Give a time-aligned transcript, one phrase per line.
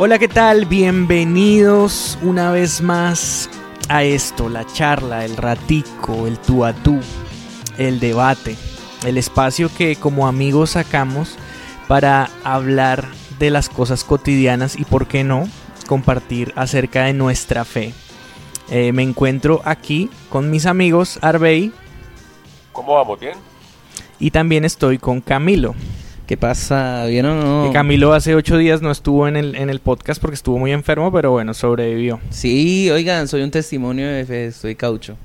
[0.00, 0.64] Hola, ¿qué tal?
[0.66, 3.50] Bienvenidos una vez más
[3.88, 7.00] a esto, la charla, el ratico, el tú a tú,
[7.78, 8.56] el debate,
[9.04, 11.34] el espacio que como amigos sacamos
[11.88, 13.08] para hablar
[13.40, 15.48] de las cosas cotidianas y, por qué no,
[15.88, 17.92] compartir acerca de nuestra fe.
[18.70, 21.72] Eh, me encuentro aquí con mis amigos Arbey.
[22.70, 23.18] ¿Cómo vamos?
[23.18, 23.36] ¿Bien?
[24.20, 25.74] Y también estoy con Camilo.
[26.28, 27.06] ¿Qué pasa?
[27.06, 27.66] ¿Bien o no?
[27.68, 30.72] Que Camilo hace ocho días no estuvo en el, en el podcast porque estuvo muy
[30.72, 32.20] enfermo, pero bueno, sobrevivió.
[32.28, 35.16] Sí, oigan, soy un testimonio de fe, estoy caucho.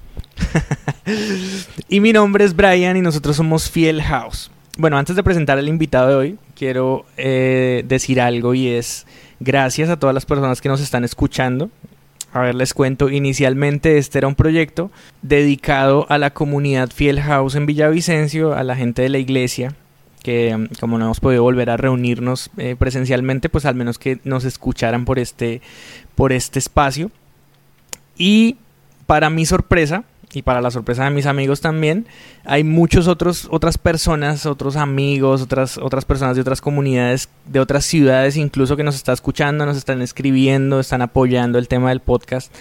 [1.89, 4.49] y mi nombre es Brian y nosotros somos Fiel House.
[4.77, 9.05] Bueno, antes de presentar al invitado de hoy, quiero eh, decir algo y es
[9.41, 11.69] gracias a todas las personas que nos están escuchando.
[12.31, 14.89] A ver, les cuento, inicialmente este era un proyecto
[15.21, 19.75] dedicado a la comunidad Fiel House en Villavicencio, a la gente de la iglesia,
[20.23, 24.45] que como no hemos podido volver a reunirnos eh, presencialmente, pues al menos que nos
[24.45, 25.61] escucharan por este,
[26.15, 27.11] por este espacio.
[28.17, 28.57] Y
[29.05, 32.07] para mi sorpresa, y para la sorpresa de mis amigos también,
[32.43, 37.85] hay muchos otros otras personas, otros amigos, otras otras personas de otras comunidades, de otras
[37.85, 42.53] ciudades incluso que nos están escuchando, nos están escribiendo, están apoyando el tema del podcast.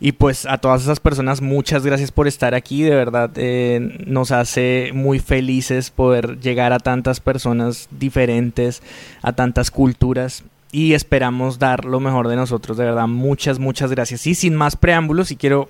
[0.00, 4.30] Y pues a todas esas personas muchas gracias por estar aquí, de verdad eh, nos
[4.30, 8.80] hace muy felices poder llegar a tantas personas diferentes,
[9.22, 14.26] a tantas culturas y esperamos dar lo mejor de nosotros, de verdad muchas muchas gracias.
[14.26, 15.68] Y sin más preámbulos, y quiero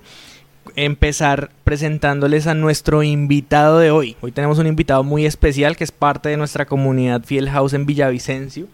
[0.77, 4.17] empezar presentándoles a nuestro invitado de hoy.
[4.21, 7.87] Hoy tenemos un invitado muy especial que es parte de nuestra comunidad Fiel House en
[7.87, 8.67] Villavicencio.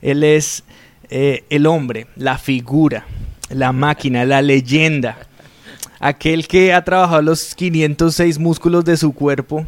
[0.00, 0.64] Él es
[1.10, 3.06] eh, el hombre, la figura,
[3.50, 5.16] la máquina, la leyenda.
[6.00, 9.66] Aquel que ha trabajado los 506 músculos de su cuerpo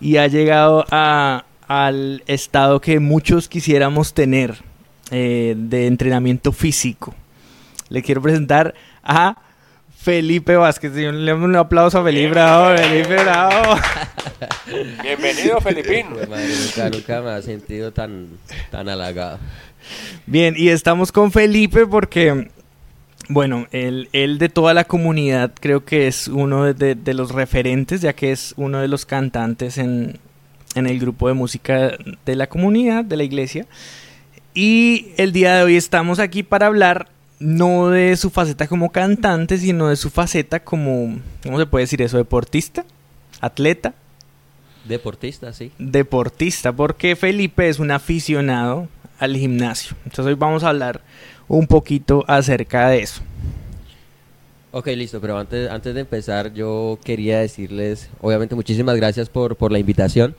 [0.00, 4.56] y ha llegado al estado que muchos quisiéramos tener
[5.10, 7.14] eh, de entrenamiento físico.
[7.88, 8.74] Le quiero presentar
[9.04, 9.36] a
[10.06, 10.92] Felipe Vázquez.
[10.92, 12.76] Le damos un aplauso a Felipe Bravo.
[12.76, 13.74] Felipe Bravo.
[15.02, 16.06] Bienvenido, Felipín.
[16.10, 18.28] nunca, nunca me ha sentido tan,
[18.70, 19.40] tan halagado.
[20.24, 22.50] Bien, y estamos con Felipe porque,
[23.28, 28.00] bueno, él, él de toda la comunidad creo que es uno de, de, los referentes,
[28.00, 30.20] ya que es uno de los cantantes en,
[30.76, 33.66] en el grupo de música de la comunidad, de la iglesia.
[34.54, 39.58] Y el día de hoy estamos aquí para hablar no de su faceta como cantante,
[39.58, 42.16] sino de su faceta como, ¿cómo se puede decir eso?
[42.16, 42.84] Deportista,
[43.40, 43.94] atleta.
[44.84, 45.72] Deportista, sí.
[45.78, 48.88] Deportista, porque Felipe es un aficionado
[49.18, 49.96] al gimnasio.
[50.04, 51.00] Entonces hoy vamos a hablar
[51.48, 53.22] un poquito acerca de eso.
[54.72, 59.72] Ok, listo, pero antes, antes de empezar yo quería decirles, obviamente muchísimas gracias por, por
[59.72, 60.36] la invitación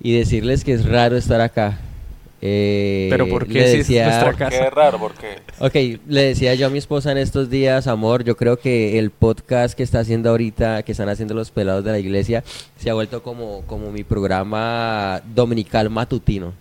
[0.00, 1.78] y decirles que es raro estar acá.
[2.46, 4.64] Eh, Pero ¿por qué si decía, es nuestra casa?
[4.64, 5.38] Qué raro, ¿por qué?
[5.60, 9.10] Ok, le decía yo a mi esposa en estos días, amor, yo creo que el
[9.10, 12.44] podcast que está haciendo ahorita, que están haciendo los pelados de la iglesia,
[12.76, 16.52] se ha vuelto como, como mi programa dominical matutino.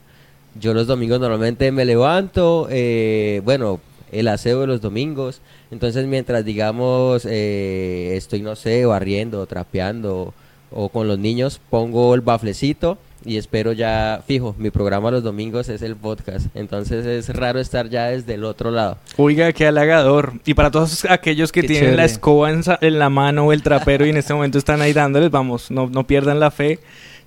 [0.58, 3.82] Yo los domingos normalmente me levanto, eh, bueno,
[4.14, 10.34] el aseo de los domingos, entonces mientras digamos eh, estoy, no sé, barriendo, trapeando
[10.72, 15.70] o con los niños, pongo el baflecito y espero ya, fijo, mi programa los domingos
[15.70, 18.98] es el podcast, entonces es raro estar ya desde el otro lado.
[19.18, 20.34] Oiga, qué halagador.
[20.46, 24.10] Y para todos aquellos que tienen la escoba en, la mano o el trapero y
[24.10, 26.80] en este momento están ahí dándoles, vamos, no, no pierdan la fe.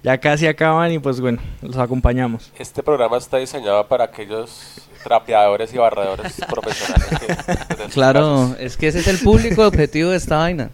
[0.03, 2.53] Ya casi acaban y pues bueno, los acompañamos.
[2.59, 7.09] Este programa está diseñado para aquellos trapeadores y barredores profesionales.
[7.93, 10.71] claro, es que ese es el público objetivo de esta vaina.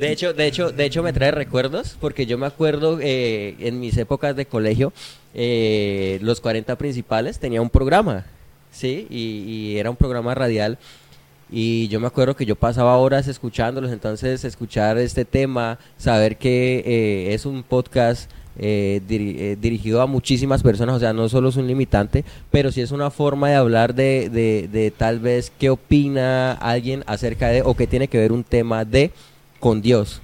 [0.00, 3.80] De hecho, de hecho, de hecho me trae recuerdos porque yo me acuerdo eh, en
[3.80, 4.94] mis épocas de colegio,
[5.34, 8.24] eh, los 40 principales tenía un programa,
[8.70, 10.78] sí, y, era un programa radial.
[11.52, 16.82] Y yo me acuerdo que yo pasaba horas escuchándolos, entonces escuchar este tema, saber que
[16.86, 22.24] eh, es un podcast dirigido a muchísimas personas, o sea, no solo es un limitante,
[22.50, 27.02] pero sí es una forma de hablar de, de, de tal vez qué opina alguien
[27.06, 29.12] acerca de o qué tiene que ver un tema de
[29.60, 30.20] con Dios.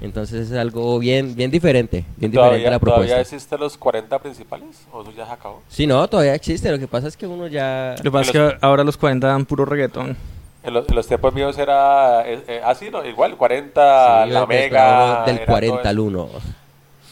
[0.00, 3.06] Entonces es algo bien bien diferente, bien diferente la propuesta.
[3.06, 5.62] ¿Todavía existen los 40 principales o eso ya se acabó?
[5.68, 6.70] Sí, no, todavía existe.
[6.70, 7.94] Lo que pasa es que uno ya...
[7.98, 10.16] Lo que pasa es que ahora los 40 dan puro reggaetón.
[10.62, 13.04] En los, tiempos míos era eh, eh, así, ¿no?
[13.04, 15.24] Igual, 40, la mega...
[15.24, 16.28] Del 40 al 1.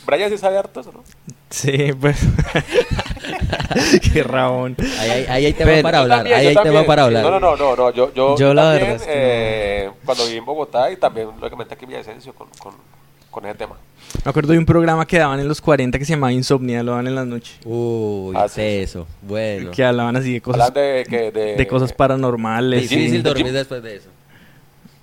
[0.06, 1.02] Brian sí sabe harto ¿no?
[1.50, 2.18] Sí, pues...
[4.12, 4.76] Qué rabón.
[4.98, 6.26] Ahí, hay tema para hablar.
[6.26, 7.22] ahí hay tema para hablar.
[7.24, 7.90] No, no, no, no.
[7.92, 12.32] Yo, yo, yo también, eh, cuando viví en Bogotá y también, lógicamente, aquí en Villavicencio
[12.34, 12.74] con, con,
[13.30, 13.76] con ese tema.
[14.24, 16.92] Me acuerdo de un programa que daban en los 40 que se llamaba Insomnia, lo
[16.92, 17.58] daban en las noches.
[17.64, 18.62] Uy, Ah, sí.
[18.62, 19.06] eso.
[19.22, 19.70] Bueno.
[19.70, 22.88] Que hablaban así de cosas, Hablan de, que, de, de cosas paranormales.
[22.88, 24.08] Sí, Difícil y- dormir después de eso.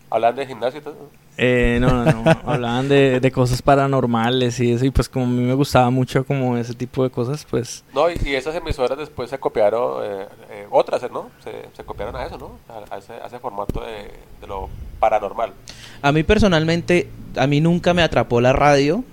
[0.10, 1.10] Hablan de gimnasio y todo.
[1.38, 2.32] Eh, no, no, no.
[2.46, 4.86] Hablaban de, de cosas paranormales y eso.
[4.86, 7.84] Y pues como a mí me gustaba mucho como ese tipo de cosas, pues...
[7.94, 11.30] No, y, y esas emisoras después se copiaron, eh, eh, otras, ¿no?
[11.44, 12.52] Se, se copiaron a eso, ¿no?
[12.70, 14.70] A, a ese, a ese formato de, de lo
[15.00, 15.54] paranormal.
[16.02, 19.04] A mí personalmente, a mí nunca me atrapó la radio.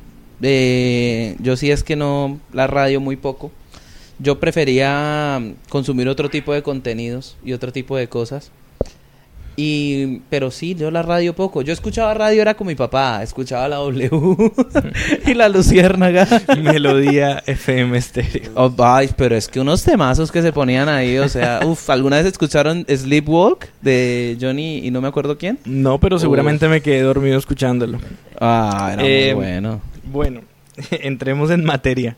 [0.43, 3.50] Eh, yo sí es que no, la radio muy poco.
[4.19, 5.40] Yo prefería
[5.70, 8.50] consumir otro tipo de contenidos y otro tipo de cosas.
[9.62, 11.61] Y, pero sí, yo la radio poco.
[11.61, 13.23] Yo escuchaba radio, era con mi papá.
[13.23, 14.09] Escuchaba la W
[15.27, 16.27] y la Luciérnaga.
[16.62, 18.53] Melodía FM estéreo.
[18.55, 22.17] Oh, ay, pero es que unos temazos que se ponían ahí, o sea, uff, ¿alguna
[22.17, 25.59] vez escucharon Sleepwalk de Johnny y no me acuerdo quién?
[25.67, 27.99] No, pero seguramente me quedé dormido escuchándolo.
[28.41, 29.81] Ah, era Eh, muy bueno.
[30.05, 30.41] Bueno,
[30.91, 32.17] entremos en materia.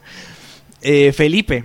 [0.80, 1.64] Eh, Felipe,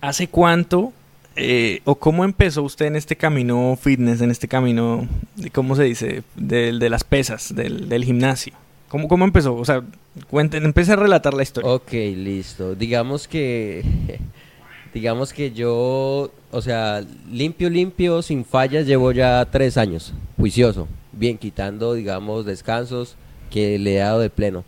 [0.00, 0.92] ¿hace cuánto
[1.36, 5.84] eh, o cómo empezó usted en este camino fitness, en este camino, de- ¿cómo se
[5.84, 6.22] dice?
[6.36, 8.52] Del- De, las pesas, del, del gimnasio.
[8.88, 9.54] ¿Cómo, ¿Cómo empezó?
[9.56, 9.82] O sea,
[10.30, 11.70] cuenten, empiece a relatar la historia.
[11.70, 12.74] Ok, listo.
[12.76, 13.82] Digamos que,
[14.94, 21.38] digamos que yo, o sea, limpio, limpio, sin fallas, llevo ya tres años, juicioso, bien,
[21.38, 23.16] quitando, digamos, descansos
[23.50, 24.64] que le he dado de pleno.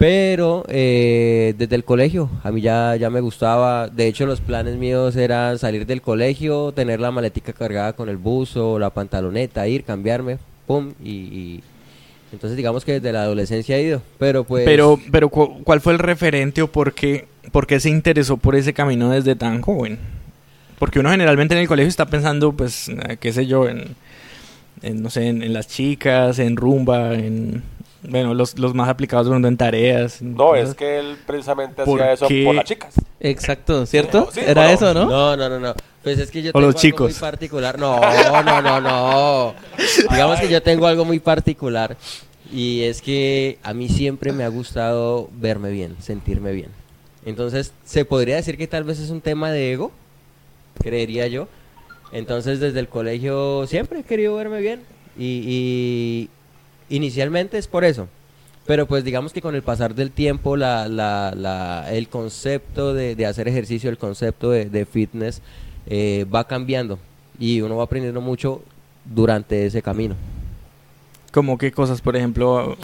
[0.00, 3.86] Pero eh, desde el colegio, a mí ya, ya me gustaba.
[3.88, 8.16] De hecho, los planes míos eran salir del colegio, tener la maletica cargada con el
[8.16, 11.60] buzo, la pantaloneta, ir, cambiarme, pum, y,
[12.32, 14.00] entonces digamos que desde la adolescencia he ido.
[14.18, 14.64] Pero pues...
[14.64, 18.56] Pero, pero cu- ¿cuál fue el referente o por qué, por qué se interesó por
[18.56, 19.98] ese camino desde tan joven?
[20.78, 23.84] Porque uno generalmente en el colegio está pensando, pues, eh, qué sé yo, en,
[24.80, 27.62] en, no sé, en, en las chicas, en rumba, en,
[28.02, 30.22] bueno, los, los más aplicados en tareas.
[30.22, 32.44] No, es que él precisamente ¿Por hacía eso qué?
[32.44, 32.94] por las chicas.
[33.20, 34.28] Exacto, ¿cierto?
[34.32, 35.04] Sí, Era eso, ¿no?
[35.06, 35.74] No, no, no, no.
[36.02, 37.10] Pues es que yo O tengo los algo chicos.
[37.12, 37.78] muy particular.
[37.78, 38.00] No,
[38.42, 39.54] no, no, no.
[40.10, 41.96] Digamos que yo tengo algo muy particular.
[42.52, 46.70] Y es que a mí siempre me ha gustado verme bien, sentirme bien.
[47.26, 49.92] Entonces, se podría decir que tal vez es un tema de ego,
[50.82, 51.48] creería yo.
[52.12, 54.80] Entonces, desde el colegio siempre he querido verme bien.
[55.18, 56.28] Y, y
[56.90, 58.08] inicialmente es por eso.
[58.66, 63.16] Pero pues digamos que con el pasar del tiempo, la, la, la- el concepto de,
[63.16, 65.40] de hacer ejercicio, el concepto de, de fitness
[65.86, 66.98] eh, va cambiando.
[67.38, 68.62] Y uno va aprendiendo mucho
[69.06, 70.14] durante ese camino.
[71.32, 72.76] Como qué cosas, por ejemplo,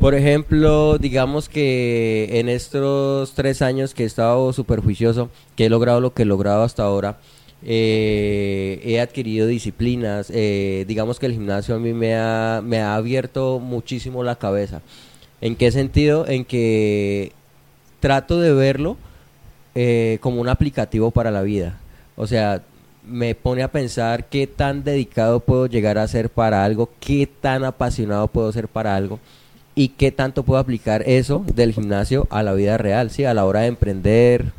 [0.00, 5.70] Por ejemplo, digamos que en estos tres años que he estado súper juicioso, que he
[5.70, 7.18] logrado lo que he logrado hasta ahora,
[7.64, 10.30] eh, he adquirido disciplinas.
[10.34, 14.82] eh, digamos que el gimnasio a mí me ha, me ha abierto muchísimo la cabeza.
[15.40, 16.26] ¿En qué sentido?
[16.28, 17.32] En que
[18.00, 18.96] trato de verlo
[19.74, 21.78] eh, como un aplicativo para la vida.
[22.16, 22.62] O sea,
[23.06, 27.64] me pone a pensar qué tan dedicado puedo llegar a ser para algo, qué tan
[27.64, 29.18] apasionado puedo ser para algo
[29.74, 33.44] y qué tanto puedo aplicar eso del gimnasio a la vida real, sí, a la
[33.44, 34.52] hora de emprender,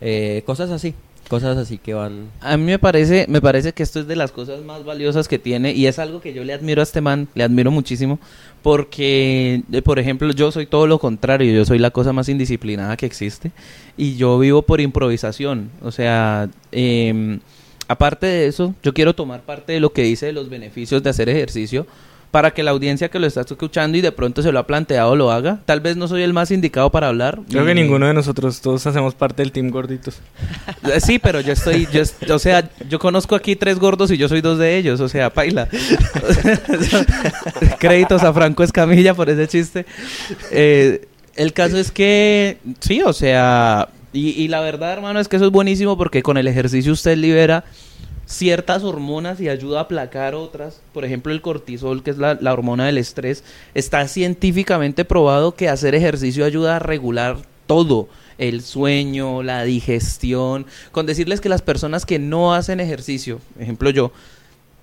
[0.00, 0.94] eh, cosas así,
[1.28, 2.30] cosas así que van.
[2.40, 5.38] A mí me parece, me parece que esto es de las cosas más valiosas que
[5.38, 8.18] tiene y es algo que yo le admiro a este man, le admiro muchísimo,
[8.62, 12.96] porque, eh, por ejemplo, yo soy todo lo contrario, yo soy la cosa más indisciplinada
[12.96, 13.50] que existe
[13.96, 17.40] y yo vivo por improvisación, o sea, em,
[17.88, 21.10] aparte de eso, yo quiero tomar parte de lo que dice de los beneficios de
[21.10, 21.86] hacer ejercicio
[22.36, 25.16] para que la audiencia que lo está escuchando y de pronto se lo ha planteado
[25.16, 25.60] lo haga.
[25.64, 27.40] Tal vez no soy el más indicado para hablar.
[27.48, 30.18] creo que y- ninguno de nosotros, todos hacemos parte del team gorditos.
[30.84, 32.02] Eh, Sí, pero yo estoy, yo,
[32.34, 35.30] o sea, yo conozco aquí tres gordos y yo soy dos de ellos, o sea,
[35.30, 35.66] paila.
[37.78, 39.86] Créditos a Franco Escamilla por ese chiste.
[40.50, 45.36] Eh, el caso es que, sí, o sea, y, y la verdad, hermano, es que
[45.36, 47.64] eso es buenísimo porque con el ejercicio usted libera
[48.26, 50.80] ciertas hormonas y ayuda a aplacar otras.
[50.92, 55.68] Por ejemplo, el cortisol, que es la, la hormona del estrés, está científicamente probado que
[55.68, 58.08] hacer ejercicio ayuda a regular todo.
[58.38, 60.66] El sueño, la digestión.
[60.92, 64.12] Con decirles que las personas que no hacen ejercicio, ejemplo yo,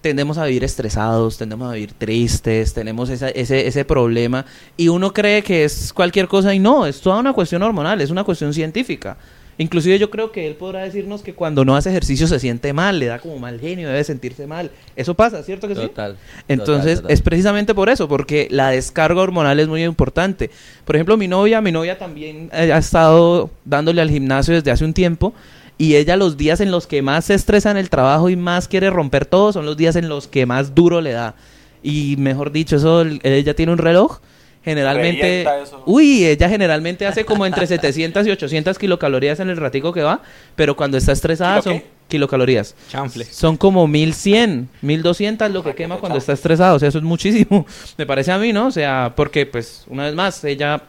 [0.02, 4.46] tendemos a vivir estresados, tendemos a vivir tristes, tenemos ese, ese problema
[4.76, 8.10] y uno cree que es cualquier cosa y no, es toda una cuestión hormonal, es
[8.10, 9.18] una cuestión científica.
[9.58, 12.98] Inclusive yo creo que él podrá decirnos que cuando no hace ejercicio se siente mal,
[13.00, 14.72] le da como mal genio, debe sentirse mal.
[14.96, 15.82] Eso pasa, ¿cierto que sí?
[15.82, 16.18] Total.
[16.48, 17.12] Entonces, total, total.
[17.12, 20.50] es precisamente por eso, porque la descarga hormonal es muy importante.
[20.86, 24.86] Por ejemplo, mi novia, mi novia también eh, ha estado dándole al gimnasio desde hace
[24.86, 25.34] un tiempo
[25.78, 28.68] y ella los días en los que más se estresa en el trabajo y más
[28.68, 31.36] quiere romper todo son los días en los que más duro le da.
[31.82, 34.20] Y mejor dicho, eso el- ella tiene un reloj.
[34.64, 35.84] Generalmente, eso.
[35.86, 40.22] uy, ella generalmente hace como entre 700 y 800 kilocalorías en el ratico que va,
[40.56, 41.88] pero cuando está estresada ¿Kilo son qué?
[42.08, 42.76] kilocalorías.
[42.90, 43.26] Chanfle.
[43.26, 46.76] Son como 1100, 1200 lo que quema cuando está estresado.
[46.76, 47.66] O sea, eso es muchísimo.
[47.98, 48.68] Me parece a mí, ¿no?
[48.68, 50.82] O sea, porque, pues, una vez más, ella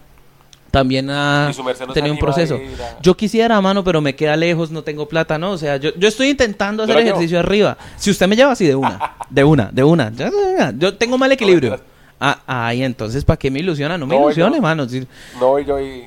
[0.71, 1.51] también ha
[1.95, 2.57] tenido un proceso.
[2.57, 5.53] a- Yo quisiera, mano, pero me queda lejos, no tengo plata, ¿no?
[5.53, 7.77] O sea, yo, yo estoy intentando hacer ejercicio arriba.
[7.97, 10.11] Si usted me lleva así de una, de una, de una.
[10.13, 10.27] Yo,
[10.77, 11.81] yo tengo mal equilibrio.
[12.21, 12.39] Mentiras.
[12.47, 13.99] Ah, ay, entonces, ¿para qué me ilusiona?
[13.99, 14.89] No me No, ilusione, yo- mano.
[14.89, 15.07] Si-
[15.41, 16.03] No yo y,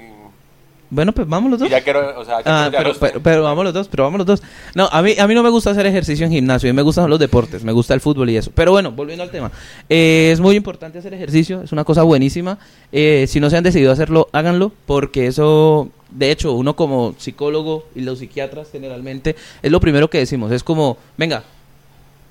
[0.90, 1.68] Bueno, pues vamos los dos.
[1.68, 4.20] y ya quiero, o sea, Ah, pero, no pero, pero vamos los dos, pero vamos
[4.20, 4.44] los dos.
[4.74, 6.82] No, a mí, a mí no me gusta hacer ejercicio en gimnasio, a mí me
[6.82, 8.52] gustan los deportes, me gusta el fútbol y eso.
[8.56, 9.52] Pero bueno, volviendo al tema.
[9.90, 12.58] Eh, es muy importante hacer ejercicio, es una cosa buenísima.
[12.94, 17.86] Eh, si no se han decidido hacerlo, háganlo, porque eso, de hecho, uno como psicólogo
[17.94, 20.54] y los psiquiatras generalmente, es lo primero que decimos.
[20.54, 21.44] Es como, venga,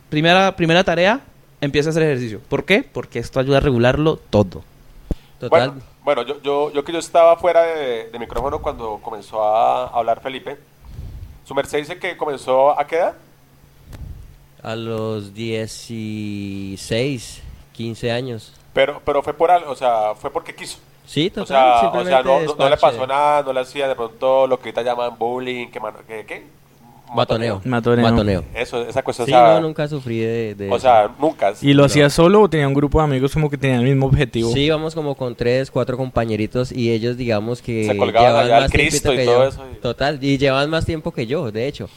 [0.09, 1.21] primera, primera tarea,
[1.61, 2.41] empieza a hacer ejercicio.
[2.49, 2.83] ¿Por qué?
[2.83, 4.63] Porque esto ayuda a regularlo todo.
[5.41, 5.71] Total.
[5.71, 9.87] Bueno, bueno yo, yo, yo que yo estaba fuera de, de micrófono cuando comenzó a
[9.89, 10.57] hablar Felipe.
[11.45, 13.15] Su merced dice que comenzó a qué edad?
[14.63, 18.53] A los 16, 15 años.
[18.73, 20.79] Pero, pero fue por algo, o sea, fue porque quiso.
[21.07, 21.47] Sí, O total.
[21.47, 24.59] sea, o sea no, no- no le pasó nada, no le hacía de pronto lo
[24.59, 26.47] que ahorita llaman bullying, que, mano- que- ¿qué?
[27.15, 27.61] Matoneo.
[27.65, 28.03] Matoneo.
[28.03, 28.45] Matoneo.
[28.55, 30.81] Eso, esa cuestión, Sí, o sea, no, nunca sufrí de, de o eso.
[30.81, 31.53] sea, nunca.
[31.63, 31.87] ¿Y lo No.
[31.87, 34.53] hacía solo o tenía un grupo de amigos como que tenían el mismo objetivo?
[34.53, 38.63] Sí, íbamos como con tres, cuatro compañeritos y ellos digamos que Se colgaban allá al
[38.65, 39.49] más Cristo y todo yo.
[39.49, 41.89] eso y- Total, y llevaban más tiempo que yo, de hecho.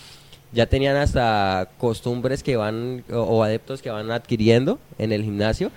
[0.51, 5.70] Ya tenían hasta costumbres que van, o, o adeptos que van adquiriendo en el gimnasio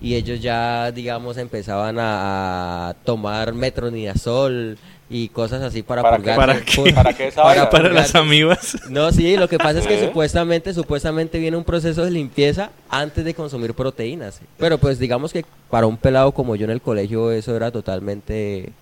[0.00, 4.78] y ellos ya, digamos, empezaban a, a tomar metronidazol
[5.10, 6.32] y cosas así para, ¿Para qué?
[6.34, 6.92] ¿Para qué?
[6.92, 8.78] ¿Para qué Para, las amibas.
[8.88, 10.06] No, sí, lo que pasa es que ¿Eh?
[10.06, 14.40] supuestamente, supuestamente viene un proceso de limpieza antes de consumir proteínas.
[14.56, 18.72] Pero pues digamos que para un pelado como yo en el colegio eso era totalmente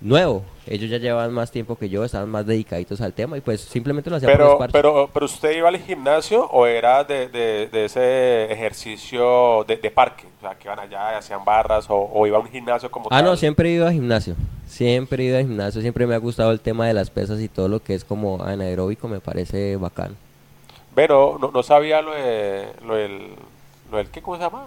[0.00, 0.44] nuevo.
[0.66, 4.10] Ellos ya llevaban más tiempo que yo, estaban más dedicaditos al tema y pues simplemente
[4.10, 4.72] lo hacían por Pero, desparche.
[4.72, 9.90] pero, pero usted iba al gimnasio o era de, de, de ese ejercicio de, de
[9.90, 12.90] parque, o sea, que iban allá y hacían barras o, o iba a un gimnasio
[12.90, 13.24] como Ah, tal.
[13.26, 14.34] no, siempre he ido al gimnasio.
[14.66, 17.48] Siempre he ido al gimnasio, siempre me ha gustado el tema de las pesas y
[17.48, 20.16] todo lo que es como anaeróbico me parece bacán.
[20.94, 23.28] Pero no, no sabía lo, de, lo del,
[23.92, 24.64] lo del, ¿qué, ¿cómo se llama?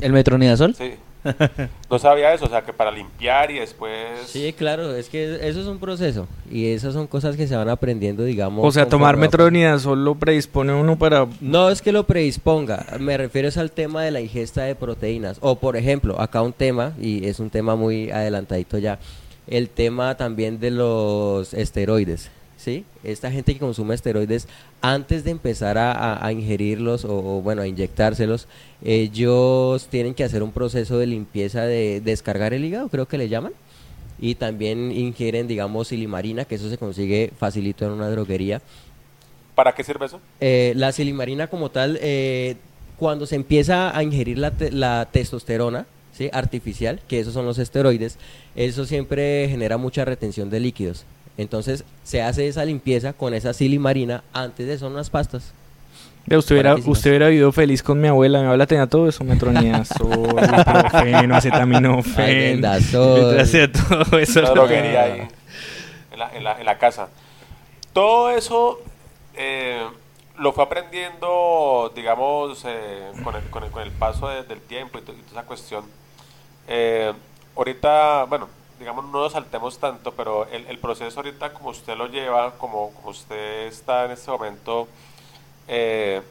[0.00, 0.74] ¿El metronidazol?
[0.74, 0.94] Sí.
[1.90, 3.94] No sabía eso, o sea, que para limpiar y después...
[4.26, 7.68] Sí, claro, es que eso es un proceso y esas son cosas que se van
[7.68, 8.64] aprendiendo, digamos.
[8.64, 11.28] O sea, tomar metronidazol lo predispone uno para...
[11.40, 15.38] No es que lo predisponga, me refiero es al tema de la ingesta de proteínas.
[15.40, 18.98] O por ejemplo, acá un tema, y es un tema muy adelantadito ya,
[19.46, 22.30] el tema también de los esteroides.
[22.66, 22.84] ¿Sí?
[23.04, 24.48] Esta gente que consume esteroides,
[24.82, 28.48] antes de empezar a, a- a ingerirlos o, o, bueno, a inyectárselos,
[28.84, 33.28] ellos tienen que hacer un proceso de limpieza de descargar el hígado, creo que le
[33.28, 33.52] llaman.
[34.18, 38.60] Y también ingieren, digamos, silimarina, que eso se consigue facilito en una droguería.
[39.54, 40.18] ¿Para qué sirve eso?
[40.40, 42.56] Eh, la silimarina como tal, eh,
[42.98, 46.30] cuando se empieza a ingerir la, te- la testosterona ¿sí?
[46.32, 48.18] artificial, que esos son los esteroides,
[48.56, 51.04] eso siempre genera mucha retención de líquidos.
[51.38, 55.52] Entonces se hace esa limpieza con esa silimarina antes de son unas pastas.
[56.26, 58.40] Ve, Usted hubiera, usted hubiera vivido feliz con mi abuela.
[58.40, 62.64] Mi abuela tenía todo eso: metronidazol, ibuprofeno, acetaminofén.
[62.64, 64.40] Hacía todo eso.
[64.40, 65.28] Una droguería ahí
[66.12, 67.08] en la, en la, en la casa.
[67.92, 68.80] Todo eso
[69.36, 69.82] eh,
[70.38, 74.98] lo fue aprendiendo, digamos, eh, con, el, con, el, con el paso de- del tiempo
[74.98, 75.84] y toda esa cuestión.
[76.68, 77.12] Eh,
[77.56, 82.06] ahorita, bueno, digamos, no nos saltemos tanto, pero el, el proceso ahorita, como usted lo
[82.08, 84.88] lleva, como, como usted está en este momento,
[85.68, 86.22] eh,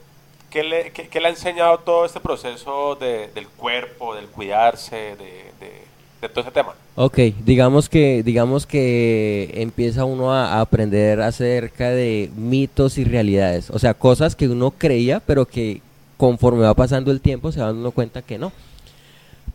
[0.49, 5.53] ¿qué, le, qué- le ha enseñado todo este proceso de- del cuerpo, del cuidarse, de,
[5.59, 5.85] de-
[6.29, 6.73] todo ese tema?
[6.95, 13.69] Ok, digamos que, digamos que empieza uno a, a aprender acerca de mitos y realidades.
[13.69, 15.81] O sea, cosas que uno creía, pero que
[16.17, 18.51] conforme va pasando el tiempo se va dando cuenta que no.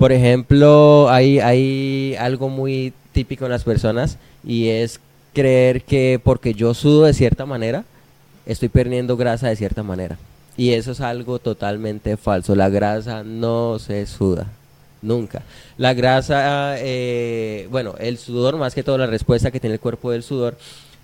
[0.00, 4.98] Por ejemplo, hay, hay algo muy típico en las personas y es
[5.34, 7.84] creer que porque yo sudo de cierta manera,
[8.46, 10.16] estoy perdiendo grasa de cierta manera.
[10.56, 12.54] Y eso es algo totalmente falso.
[12.54, 14.46] La grasa no se suda.
[15.02, 15.42] Nunca.
[15.76, 20.12] La grasa, eh, bueno, el sudor, más que todo la respuesta que tiene el cuerpo
[20.12, 20.56] del sudor,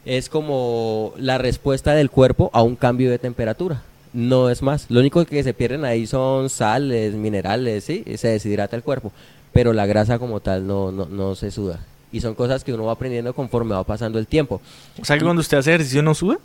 [0.07, 3.83] es como la respuesta del cuerpo a un cambio de temperatura.
[4.17, 4.87] No es más.
[4.89, 8.03] Lo único que se pierden ahí son sales, minerales, ¿sí?
[8.17, 9.13] Se deshidrata el cuerpo.
[9.53, 11.81] Pero la grasa como tal no, no, no se suda.
[12.11, 14.63] Y son cosas que uno va aprendiendo conforme va pasando el tiempo.
[14.99, 16.39] O sea que cuando usted hace ejercicio no suda.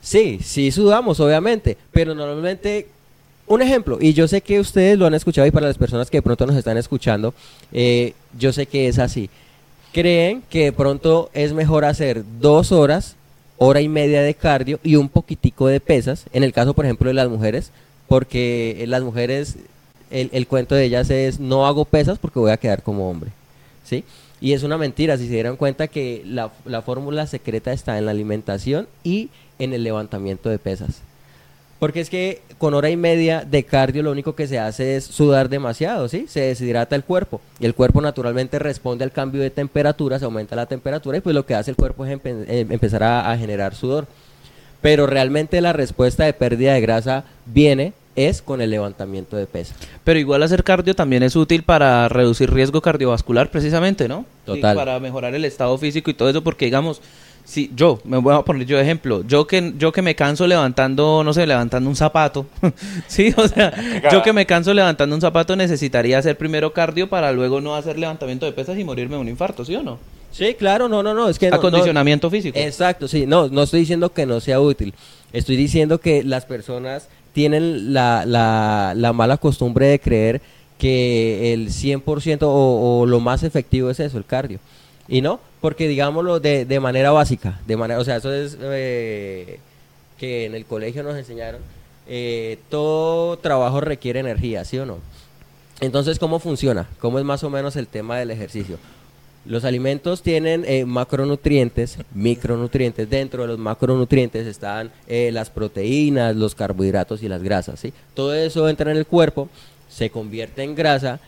[0.00, 2.86] Sí, sí sudamos, obviamente, pero normalmente
[3.48, 6.18] un ejemplo, y yo sé que ustedes lo han escuchado y para las personas que
[6.18, 7.34] de pronto nos están escuchando,
[7.72, 9.28] eh, yo sé que es así.
[9.92, 13.16] Creen que de pronto es mejor hacer dos horas,
[13.62, 17.08] hora y media de cardio y un poquitico de pesas, en el caso por ejemplo
[17.08, 17.72] de las mujeres,
[18.08, 19.56] porque las mujeres,
[20.10, 23.30] el, el cuento de ellas es no hago pesas porque voy a quedar como hombre,
[23.84, 24.02] ¿sí?
[24.40, 28.06] Y es una mentira, si se dieran cuenta que la, la fórmula secreta está en
[28.06, 31.02] la alimentación y en el levantamiento de pesas.
[31.80, 35.04] Porque es que con hora y media de cardio lo único que se hace es
[35.04, 36.26] sudar demasiado, ¿sí?
[36.28, 40.54] Se deshidrata el cuerpo y el cuerpo naturalmente responde al cambio de temperatura, se aumenta
[40.54, 43.36] la temperatura y pues lo que hace el cuerpo es empe- eh, empezar a, a
[43.36, 44.06] generar sudor.
[44.82, 49.76] Pero realmente la respuesta de pérdida de grasa viene es con el levantamiento de pesas.
[50.04, 54.26] Pero igual hacer cardio también es útil para reducir riesgo cardiovascular precisamente, ¿no?
[54.44, 54.74] Total.
[54.74, 57.00] Y para mejorar el estado físico y todo eso, porque digamos,
[57.50, 60.46] si yo, me voy a poner yo de ejemplo, yo que, yo que me canso
[60.46, 62.46] levantando, no sé, levantando un zapato,
[63.08, 63.72] sí, o sea,
[64.12, 67.98] yo que me canso levantando un zapato necesitaría hacer primero cardio para luego no hacer
[67.98, 69.98] levantamiento de pesas y morirme de un infarto, ¿sí o no?
[70.30, 72.56] Sí, claro, no, no, no, es que no- no- Acondicionamiento físico.
[72.56, 74.94] Exacto, sí, no, no estoy diciendo que no sea útil,
[75.32, 80.40] estoy diciendo que las personas tienen la, la, la mala costumbre de creer
[80.78, 84.60] que el 100% o, o lo más efectivo es eso, el cardio.
[85.10, 89.58] Y no, porque digámoslo de, de manera básica, de manera, o sea, eso es eh,
[90.16, 91.60] que en el colegio nos enseñaron,
[92.06, 94.98] eh, todo trabajo requiere energía, ¿sí o no?
[95.80, 96.86] Entonces, ¿cómo funciona?
[97.00, 98.78] ¿Cómo es más o menos el tema del ejercicio?
[99.44, 103.10] Los alimentos tienen eh, macronutrientes, micronutrientes.
[103.10, 107.80] Dentro de los macronutrientes están las proteínas, los carbohidratos y las grasas.
[107.80, 107.92] ¿sí?
[108.14, 109.48] Todo eso entra en el cuerpo,
[109.88, 111.18] se convierte en grasa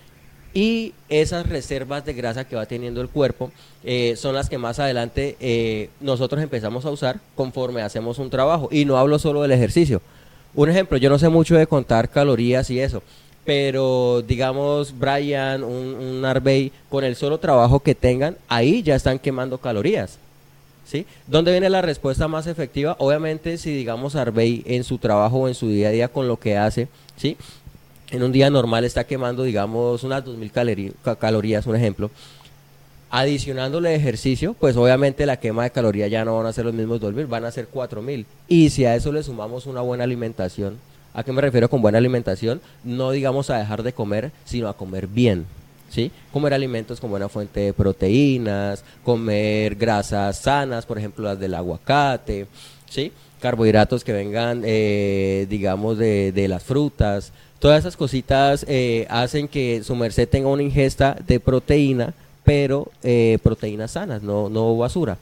[0.55, 3.51] y esas reservas de grasa que va teniendo el cuerpo
[3.85, 8.69] eh, son las que más adelante eh, nosotros empezamos a usar conforme hacemos un trabajo.
[8.71, 10.03] Y no hablo solo del ejercicio.
[10.55, 13.03] Un ejemplo, yo no sé mucho de contar calorías y eso,
[13.45, 19.59] pero digamos Brian, un, Arbey, con el solo trabajo que tengan, ahí ya están quemando
[19.59, 20.19] calorías.
[20.85, 21.07] ¿Sí?
[21.27, 22.97] ¿Dónde viene la respuesta más efectiva?
[22.99, 26.39] Obviamente si digamos Arbey en su trabajo o en su día a día con lo
[26.39, 27.39] que hace, ¿sí?
[28.13, 32.11] En un día normal está quemando digamos unas 2000 calorí- ca- calorías, un ejemplo.
[33.11, 36.99] Adicionándole ejercicio, pues obviamente la quema de calorías ya no van a ser los mismos
[37.01, 38.25] 2000, van a ser 4000.
[38.49, 40.79] Y si a eso le sumamos una buena alimentación,
[41.13, 42.63] ¿a qué me refiero con buena alimentación?
[42.85, 45.45] No digamos a dejar de comer, sino a comer bien.
[45.91, 46.11] ¿Sí?
[46.33, 52.47] Comer alimentos con buena fuente de proteínas, comer grasas sanas, por ejemplo las del aguacate,
[52.89, 53.13] ¿sí?
[53.43, 57.33] carbohidratos que vengan, eh, digamos, de las frutas.
[57.63, 63.39] Todas esas cositas eh, hacen que su merced tenga una ingesta de proteína, pero eh,
[63.41, 65.17] proteínas sanas, no, no basura.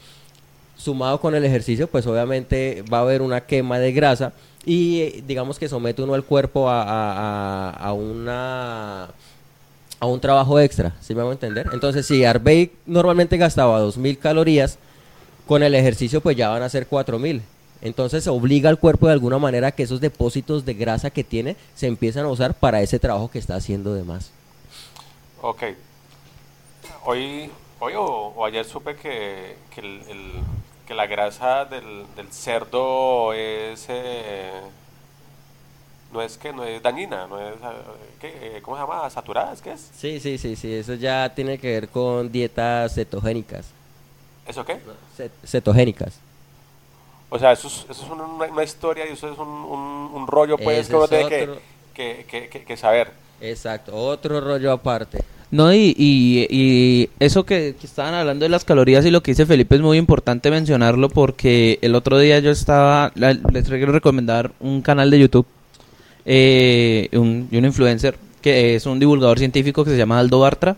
[0.78, 4.32] Sumado con el ejercicio, pues obviamente va a haber una quema de grasa
[4.64, 9.08] y eh, digamos que somete uno al cuerpo a, a- una
[10.02, 11.68] a un trabajo extra, ¿sí me hago entender?
[11.74, 14.78] Entonces, si Arbey normalmente gastaba 2000 calorías,
[15.46, 17.42] con el ejercicio pues ya van a ser 4000.
[17.82, 21.56] Entonces obliga al cuerpo de alguna manera a que esos depósitos de grasa que tiene
[21.74, 24.30] se empiezan a usar para ese trabajo que está haciendo de más.
[25.42, 25.62] Ok.
[27.04, 30.32] Hoy, hoy o, o ayer supe que, que, el- el-
[30.86, 33.86] que la grasa del, del cerdo es...
[33.88, 34.50] eh,
[36.12, 37.54] no es que no es dañina, no es...
[37.54, 37.58] eh,
[38.20, 38.56] ¿qué?
[38.56, 39.08] Eh, ¿Cómo se llama?
[39.08, 39.52] ¿Saturada?
[39.52, 39.90] ¿Es que es?
[39.96, 43.66] Sí, sí, sí, sí, eso ya tiene que ver con dietas cetogénicas.
[44.46, 44.80] ¿Eso qué?
[45.16, 46.18] Cet- cetogénicas.
[47.30, 50.26] O sea, eso es, eso es una, una historia y eso es un, un, un
[50.26, 51.48] rollo pues Ese que uno tiene que,
[51.94, 53.10] que, que, que- que saber.
[53.40, 55.18] Exacto, otro rollo aparte.
[55.52, 59.32] No, y, y, y eso que, que estaban hablando de las calorías y lo que
[59.32, 63.90] dice Felipe es muy importante mencionarlo porque el otro día yo estaba, la- les quiero
[63.92, 65.46] recomendar un canal de YouTube
[66.24, 70.76] eh, un, y un influencer que es un divulgador científico que se llama Aldo Bartra.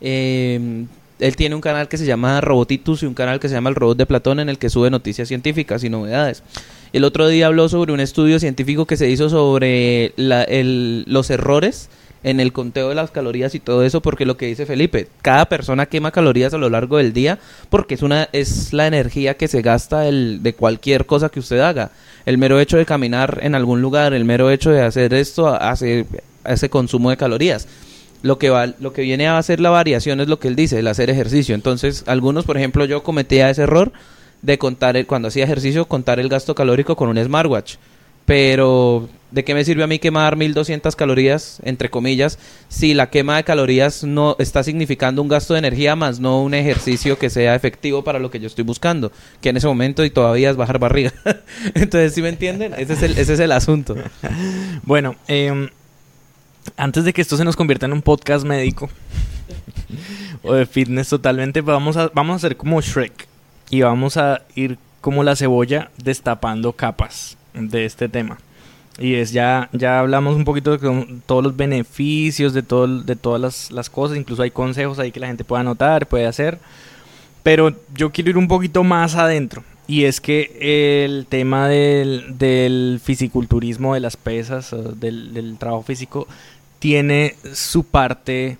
[0.00, 0.84] Eh,
[1.18, 3.74] él tiene un canal que se llama Robotitus y un canal que se llama El
[3.76, 6.42] Robot de Platón en el que sube noticias científicas y novedades.
[6.92, 11.28] El otro día habló sobre un estudio científico que se hizo sobre la- el- los
[11.30, 11.90] errores
[12.24, 15.44] en el conteo de las calorías y todo eso, porque lo que dice Felipe, cada
[15.48, 17.38] persona quema calorías a lo largo del día
[17.70, 21.90] porque es una es la energía que se gasta de cualquier cosa que usted haga.
[22.26, 26.06] El mero hecho de caminar en algún lugar, el mero hecho de hacer esto hace
[26.44, 27.68] ese consumo de calorías.
[28.22, 30.78] Lo que va, lo que viene a hacer la variación es lo que él dice,
[30.78, 31.54] el hacer ejercicio.
[31.54, 33.92] Entonces, algunos, por ejemplo, yo cometía ese error
[34.42, 37.76] de contar el- cuando hacía ejercicio contar el gasto calórico con un smartwatch
[38.28, 43.36] pero ¿De qué me sirve a mí quemar 1200 calorías, entre comillas, si la quema
[43.36, 47.54] de calorías no está significando un gasto de energía más no un ejercicio que sea
[47.54, 50.78] efectivo para lo que yo estoy buscando, que en ese momento y todavía es bajar
[50.78, 51.12] barriga?
[51.74, 52.72] Entonces, ¿sí me entienden?
[52.78, 53.96] Ese es el, ese es el asunto.
[54.82, 55.68] Bueno, eh,
[56.76, 58.90] antes de que esto se nos convierta en un podcast médico
[60.42, 63.26] o de fitness totalmente, vamos a, vamos a hacer como Shrek
[63.70, 68.38] y vamos a ir como la cebolla destapando capas de este tema.
[68.98, 73.40] Y es ya, ya hablamos un poquito de todos los beneficios de, todo, de todas
[73.40, 76.58] las, las cosas, incluso hay consejos ahí que la gente puede anotar, puede hacer.
[77.44, 79.62] Pero yo quiero ir un poquito más adentro.
[79.86, 86.26] Y es que el tema del, del fisiculturismo, de las pesas, del trabajo físico,
[86.78, 88.58] tiene su parte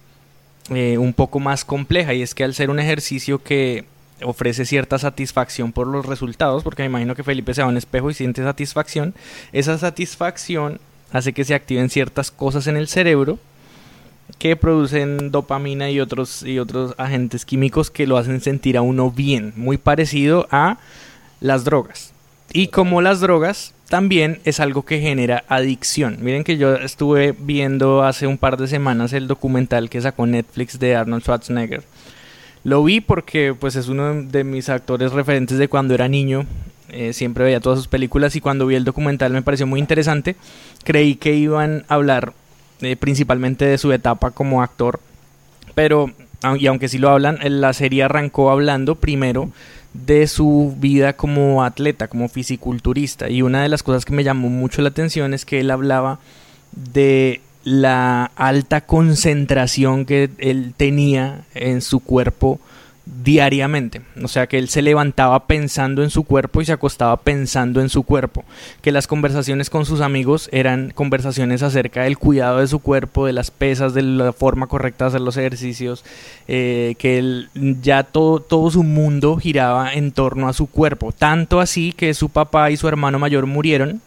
[0.70, 2.14] eh, un poco más compleja.
[2.14, 3.84] Y es que al ser un ejercicio que
[4.22, 7.76] ofrece cierta satisfacción por los resultados, porque me imagino que Felipe se va a un
[7.76, 9.14] espejo y siente satisfacción,
[9.52, 10.80] esa satisfacción
[11.12, 13.38] hace que se activen ciertas cosas en el cerebro
[14.38, 19.10] que producen dopamina y otros, y otros agentes químicos que lo hacen sentir a uno
[19.10, 20.78] bien, muy parecido a
[21.40, 22.12] las drogas.
[22.52, 26.18] Y como las drogas, también es algo que genera adicción.
[26.20, 30.78] Miren que yo estuve viendo hace un par de semanas el documental que sacó Netflix
[30.78, 31.82] de Arnold Schwarzenegger
[32.64, 36.46] lo vi porque pues es uno de mis actores referentes de cuando era niño.
[36.90, 40.36] Eh, siempre veía todas sus películas y cuando vi el documental me pareció muy interesante.
[40.84, 42.32] Creí que iban a hablar
[42.80, 45.00] eh, principalmente de su etapa como actor.
[45.74, 46.12] Pero,
[46.58, 49.50] y aunque sí lo hablan, la serie arrancó hablando primero
[50.06, 53.28] de su vida como atleta, como fisiculturista.
[53.28, 56.20] Y una de las cosas que me llamó mucho la atención es que él hablaba
[56.72, 62.60] de la alta concentración que él tenía en su cuerpo
[63.22, 64.02] diariamente.
[64.22, 67.88] O sea, que él se levantaba pensando en su cuerpo y se acostaba pensando en
[67.88, 68.44] su cuerpo.
[68.82, 73.32] Que las conversaciones con sus amigos eran conversaciones acerca del cuidado de su cuerpo, de
[73.32, 76.04] las pesas, de la forma correcta de hacer los ejercicios.
[76.46, 81.12] Eh, que él, ya todo, todo su mundo giraba en torno a su cuerpo.
[81.12, 84.00] Tanto así que su papá y su hermano mayor murieron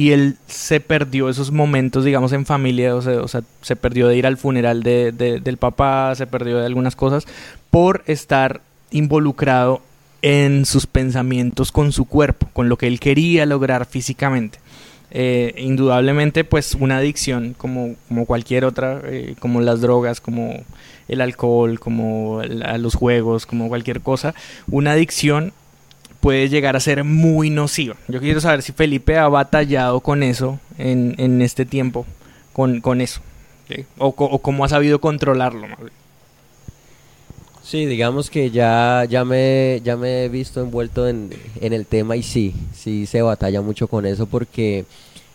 [0.00, 4.26] y él se perdió esos momentos, digamos, en familia, o sea, se perdió de ir
[4.26, 7.26] al funeral de, del papá, se perdió de algunas cosas,
[7.68, 9.82] por estar involucrado
[10.22, 14.58] en sus pensamientos con su cuerpo, con lo que él quería lograr físicamente.
[15.10, 20.64] Eh, indudablemente, pues una adicción como, como cualquier otra, eh, como las drogas, como
[21.08, 24.34] el alcohol, como los juegos, como cualquier cosa,
[24.66, 25.52] una adicción
[26.20, 27.96] puede llegar a ser muy nociva.
[28.08, 32.06] Yo quiero saber si Felipe ha batallado con eso en, en este tiempo,
[32.52, 33.20] con, con eso,
[33.98, 35.66] o, o, cómo ha sabido controlarlo.
[37.62, 41.30] Sí, digamos que ya, ya, me, ya me he visto envuelto en,
[41.60, 44.84] en el tema y sí, sí se batalla mucho con eso porque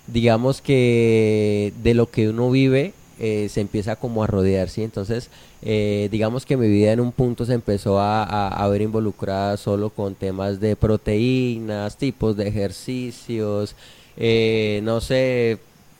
[0.07, 4.83] digamos que de lo que uno vive eh, se empieza como a rodear, ¿sí?
[4.83, 5.29] Entonces,
[5.61, 9.89] eh, digamos que mi vida en un punto se empezó a, a, ver involucrada solo
[9.89, 13.75] con temas de proteínas, tipos de ejercicios,
[14.17, 15.59] eh, no sé,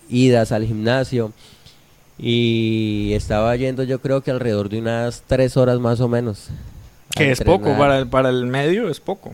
[0.10, 1.32] idas al gimnasio.
[2.18, 6.50] Y estaba yendo yo creo que alrededor de unas tres horas más o menos.
[7.16, 9.34] Que es poco, para para el medio es poco.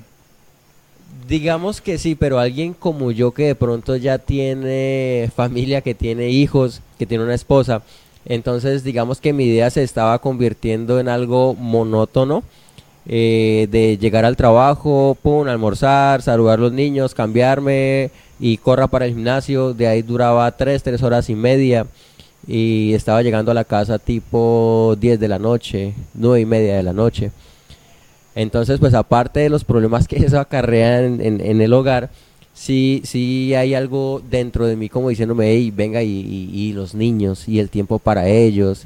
[1.27, 6.29] Digamos que sí, pero alguien como yo que de pronto ya tiene familia, que tiene
[6.29, 7.81] hijos, que tiene una esposa,
[8.25, 12.43] entonces digamos que mi idea se estaba convirtiendo en algo monótono.
[13.07, 19.05] Eh, de llegar al trabajo, pum, almorzar, saludar a los niños, cambiarme y corra para
[19.05, 19.73] el gimnasio.
[19.73, 21.87] De ahí duraba tres, tres horas y media
[22.45, 26.83] y estaba llegando a la casa tipo 10 de la noche, nueve y media de
[26.83, 27.31] la noche.
[28.35, 32.11] Entonces, pues aparte de los problemas que eso acarrea en, en, el hogar,
[32.53, 37.59] sí, sí hay algo dentro de mí como diciéndome, hey, venga, y, los niños, y
[37.59, 38.85] el tiempo para ellos.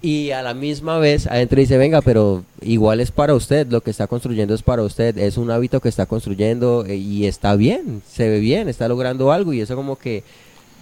[0.00, 3.90] Y a la misma vez, adentro dice, venga, pero igual es para usted, lo que
[3.90, 8.02] está construyendo es para usted, es un hábito que está construyendo eh, y está bien,
[8.08, 10.22] se ve bien, está logrando algo y eso como que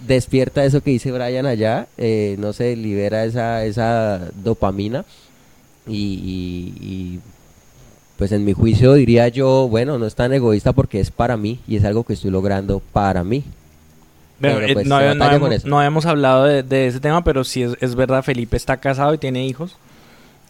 [0.05, 5.03] despierta eso que dice Brian allá, eh, no se libera esa, esa dopamina
[5.87, 7.19] y
[8.17, 11.59] pues en mi juicio diría yo, bueno, no es tan egoísta porque es para mí
[11.67, 13.43] y es algo que estoy logrando para mí.
[14.41, 18.77] Pero, eh, pues, no, habíamos, hablado de, ese tema, pero sí es, verdad, Felipe está
[18.77, 19.75] casado y tiene hijos.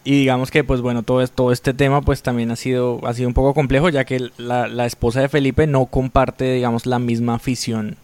[0.04, 3.28] Y digamos que, pues bueno, todo, todo este tema pues también ha sido, ha sido
[3.28, 7.96] un poco complejo, ya que la, esposa de Felipe no comparte, digamos, la misma afición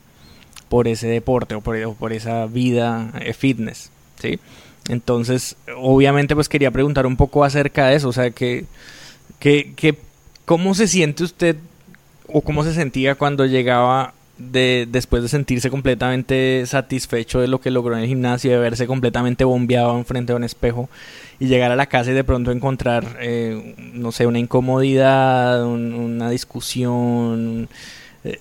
[0.68, 4.38] por ese deporte o por, por esa vida eh, fitness, ¿sí?
[4.88, 8.66] Entonces, obviamente, pues quería preguntar un poco acerca de eso, o sea, que
[9.44, 9.94] ¿Qué, qué,
[10.46, 11.56] ¿Cómo se siente usted
[12.28, 17.70] o cómo se sentía cuando llegaba de después de sentirse completamente satisfecho de lo que
[17.70, 20.88] logró en el gimnasio, de verse completamente bombeado enfrente de un espejo
[21.38, 25.92] y llegar a la casa y de pronto encontrar, eh, no sé, una incomodidad, un-
[25.92, 27.68] una discusión.
[28.24, 28.38] eh,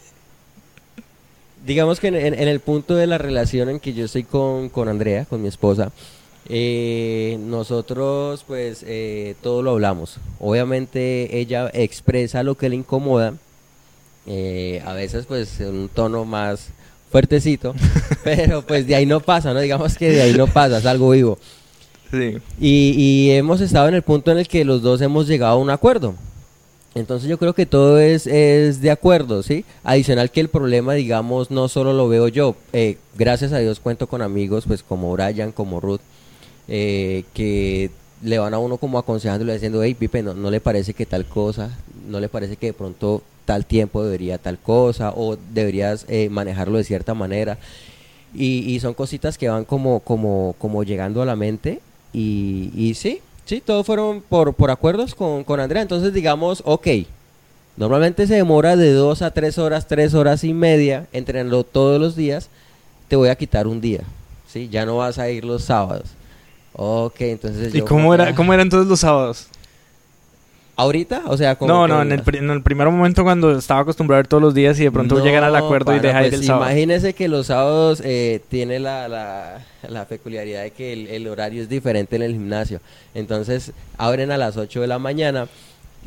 [1.66, 4.70] Digamos que en, en- en el punto de la relación en que yo estoy con,
[4.70, 5.92] con Andrea, con mi esposa,
[6.50, 10.18] eh, nosotros pues eh, todo lo hablamos.
[10.40, 13.34] Obviamente ella expresa lo que le incomoda,
[14.26, 16.70] eh, a veces pues en un tono más
[17.12, 17.76] fuertecito,
[18.24, 19.60] pero pues de ahí no pasa, ¿no?
[19.60, 21.38] Digamos que de ahí no pasa, es algo vivo.
[22.12, 22.38] sí.
[22.60, 25.58] Y, y hemos estado en el punto en el que los dos hemos llegado a
[25.58, 26.16] un acuerdo.
[26.96, 29.66] Entonces yo creo que todo es, es de acuerdo, ¿sí?
[29.84, 32.56] Adicional que el problema, digamos, no solo lo veo yo.
[32.72, 36.02] Eh, gracias a Dios cuento con amigos, pues como Brian, como Ruth,
[36.68, 40.94] eh, que le van a uno como aconsejándole, diciendo, hey, Pipe, no, no le parece
[40.94, 45.38] que tal cosa, no le parece que de pronto tal tiempo debería tal cosa, o
[45.54, 47.58] deberías eh, manejarlo de cierta manera.
[48.36, 51.82] Y, son cositas que van como, como, como llegando a la mente.
[52.14, 55.84] Y, y sí, sí, todos fueron por, por acuerdos con, con Andrea.
[55.84, 56.88] Entonces digamos, ok,
[57.78, 62.16] normalmente se demora de dos a tres horas, tres horas y media, entrenando todos los
[62.16, 62.50] días,
[63.08, 64.02] te voy a quitar un día.
[64.48, 64.68] ¿sí?
[64.72, 66.10] Ya no vas a ir los sábados.
[66.76, 69.48] Ok, entonces ¿Y yo cómo era, cómo eran todos los sábados?
[70.76, 71.22] ¿Ahorita?
[71.28, 74.22] O sea, como No, no, en el, en el primer momento cuando estaba acostumbrado a
[74.22, 76.44] ir todos los días y de pronto No, llegan al acuerdo y deja pues el
[76.44, 76.66] sábado.
[76.66, 81.62] Imagínese que los sábados eh, tiene la, la, la peculiaridad de que el, el horario
[81.62, 82.80] es diferente en el gimnasio.
[83.14, 85.48] Entonces abren a las 8 de la mañana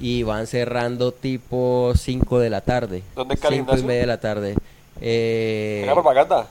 [0.00, 3.04] y van cerrando tipo 5 de la tarde.
[3.14, 4.56] ¿Dónde queda el 5 y media de la tarde.
[5.00, 6.48] Eh, Era propaganda.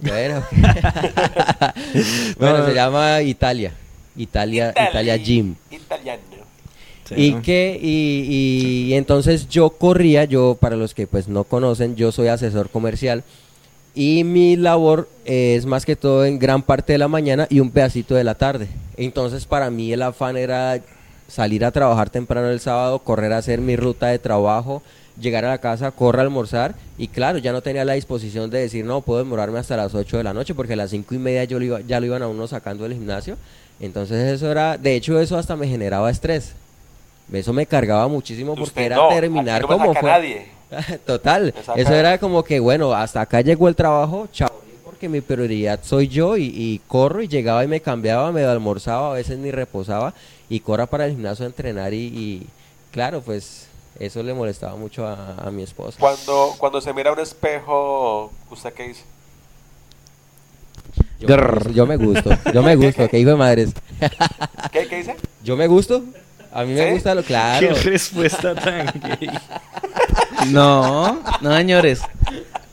[0.00, 0.42] Bueno,
[2.38, 3.72] bueno No, se llama Italia.
[4.16, 5.54] Italia, Italia Gym.
[5.70, 6.22] Italiano.
[7.08, 7.42] Sí, Y ¿no?
[7.42, 12.28] que, y, y entonces yo corría, yo para los que pues no conocen, yo soy
[12.28, 13.24] asesor comercial
[13.94, 17.70] y mi labor es más que todo en gran parte de la mañana y un
[17.70, 18.68] pedacito de la tarde.
[18.96, 20.80] Entonces para mí el afán era
[21.28, 24.82] salir a trabajar temprano el sábado, correr a hacer mi ruta de trabajo,
[25.20, 28.58] llegar a la casa, correr a almorzar y claro, ya no tenía la disposición de
[28.60, 31.18] decir no, puedo demorarme hasta las 8 de la noche porque a las cinco y
[31.18, 33.36] media yo lo iba- ya lo iban a uno sacando del gimnasio.
[33.80, 36.52] Entonces eso era, de hecho eso hasta me generaba estrés.
[37.32, 40.10] Eso me cargaba muchísimo porque era no, terminar no como fue.
[40.10, 40.46] nadie.
[41.06, 44.50] Total, eso era como que bueno, hasta acá llegó el trabajo, chao,
[44.84, 49.10] porque mi prioridad soy yo y, y corro y llegaba y me cambiaba, me almorzaba,
[49.10, 50.12] a veces ni reposaba
[50.48, 52.46] y corra para el gimnasio a entrenar y, y,
[52.90, 53.66] claro, pues
[53.98, 55.98] eso le molestaba mucho a, a mi esposa.
[56.00, 59.04] Cuando, cuando se mira a un espejo, ¿usted qué dice?
[61.20, 63.70] Yo, me- yo me gusto, yo me gusto, que hijo de madres.
[64.72, 65.16] ¿Qué, qué dice?
[65.42, 66.02] Yo me gusto,
[66.52, 66.92] a mí me ¿Sí?
[66.94, 67.68] gusta lo claro.
[67.68, 69.30] Qué respuesta tan gay.
[70.48, 72.02] No, no, señores.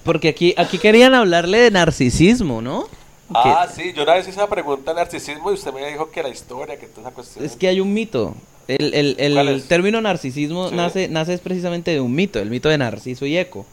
[0.04, 2.88] Porque aquí, aquí querían hablarle de narcisismo, ¿no?
[3.34, 6.22] Ah, sí, yo una vez hice una pregunta de narcisismo y usted me dijo que
[6.22, 7.46] la historia, que toda esa cuestión.
[7.46, 8.36] Es que hay un mito.
[8.80, 10.76] El, el- el término narcisismo Sí.
[10.76, 13.66] nace, nace es precisamente de un mito, el mito de Narciso y Eco.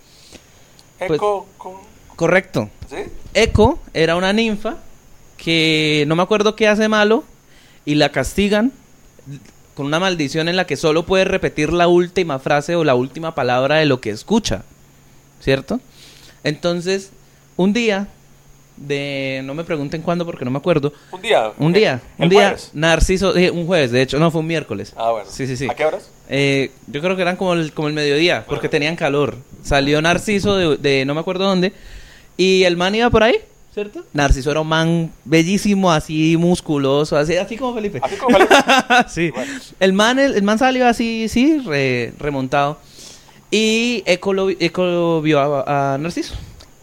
[0.98, 1.82] pues- Eco, co-
[2.16, 2.68] Correcto.
[2.90, 2.96] ¿sí?
[3.34, 4.76] Eco era una ninfa
[5.36, 7.22] que no me acuerdo qué hace malo
[7.84, 8.72] y la castigan
[9.74, 13.36] con una maldición en la que solo puede repetir la última frase o la última
[13.36, 14.64] palabra de lo que escucha.
[15.40, 15.80] ¿Cierto?
[16.42, 17.10] Entonces,
[17.56, 18.08] un día
[18.80, 20.92] de no me pregunten cuándo porque no me acuerdo.
[21.12, 21.52] Un día.
[21.58, 22.70] Un día, ¿El un día jueves?
[22.74, 24.92] Narciso, eh, un jueves, de hecho, no fue un miércoles.
[24.96, 25.28] Ah, bueno.
[25.30, 25.66] Sí, sí, sí.
[25.70, 26.10] ¿A qué horas?
[26.28, 29.36] Eh, yo creo que eran como el, como el mediodía, porque tenían calor.
[29.62, 31.72] Salió Narciso de, de no me acuerdo dónde.
[32.36, 33.34] Y el man iba por ahí,
[33.74, 34.04] ¿cierto?
[34.12, 38.00] Narciso era un man bellísimo, así musculoso, así, así como Felipe.
[38.02, 38.54] Así como Felipe.
[39.08, 39.30] sí.
[39.30, 39.52] Bueno.
[39.80, 42.78] El man, el, el man salió así, sí, re- remontado.
[43.50, 46.34] Y Eco, lo, Eco lo vio a, a Narciso.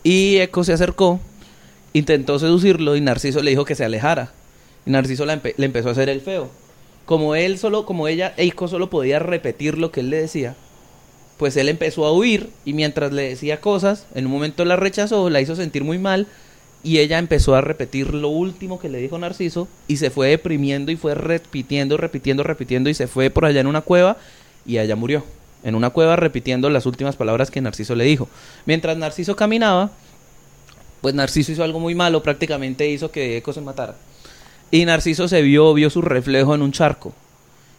[0.03, 1.19] Y Eco se acercó,
[1.95, 4.33] intentó seducirlo y Narciso le dijo que se alejara.
[4.85, 6.49] Y Narciso le empezó a hacer el feo.
[7.05, 10.55] Como él solo, como ella, Eiko solo podía repetir lo que él le decía,
[11.37, 15.29] pues él empezó a huir y mientras le decía cosas, en un momento la rechazó,
[15.29, 16.27] la hizo sentir muy mal
[16.83, 20.91] y ella empezó a repetir lo último que le dijo Narciso y se fue deprimiendo
[20.91, 24.17] y fue repitiendo, repitiendo, repitiendo y se fue por allá en una cueva
[24.65, 25.23] y allá murió.
[25.63, 28.27] En una cueva repitiendo las últimas palabras que Narciso le dijo.
[28.65, 29.91] Mientras Narciso caminaba,
[31.05, 33.93] pues Narciso hizo algo muy malo, prácticamente hizo que Eco se matara.
[34.71, 37.13] Y Narciso se vio, vio su reflejo en un charco.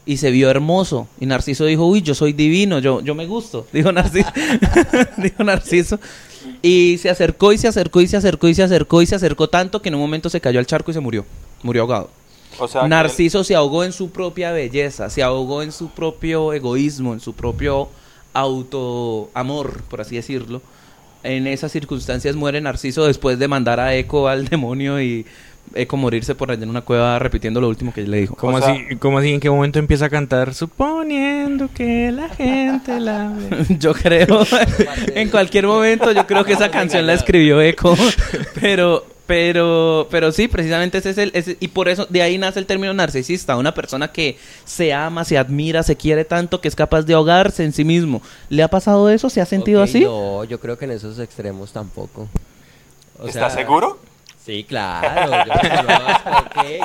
[0.04, 1.08] Y se vio hermoso.
[1.18, 3.66] Y Narciso dijo, uy, yo soy divino, yo, yo me gusto.
[3.72, 4.28] Dijo Narciso.
[5.16, 5.98] dijo Narciso.
[6.62, 9.48] Y se acercó y se acercó y se acercó y se acercó y se acercó
[9.48, 11.24] tanto que en un momento se cayó al charco y se murió.
[11.64, 12.10] Murió ahogado.
[12.60, 17.12] O sea, Narciso se ahogó en su propia belleza, se ahogó en su propio egoísmo,
[17.12, 17.88] en su propio
[18.34, 20.62] autoamor, por así decirlo.
[21.26, 25.26] En esas circunstancias muere Narciso después de mandar a Eco al demonio y
[25.74, 28.36] Eco morirse por allá en una cueva repitiendo lo último que le dijo.
[28.36, 29.32] ¿Cómo, O sea- así, ¿Cómo así?
[29.34, 30.54] ¿En qué momento empieza a cantar?
[30.54, 33.76] Suponiendo que la gente la ve"?
[33.78, 34.46] Yo creo,
[35.14, 37.96] en cualquier momento, yo creo que esa canción la escribió Eco,
[38.60, 42.58] pero, pero, pero sí, precisamente ese es el, ese- y por eso de ahí nace
[42.60, 46.76] el término narcisista, una persona que se ama, se admira, se quiere tanto que es
[46.76, 48.22] capaz de ahogarse en sí mismo.
[48.48, 49.28] ¿Le ha pasado eso?
[49.30, 50.00] ¿Se ha sentido así?
[50.00, 52.28] No, yo creo que en esos extremos tampoco.
[53.18, 53.98] O ¿Estás sea, seguro?
[54.44, 55.32] Sí, claro.
[55.44, 56.84] yo.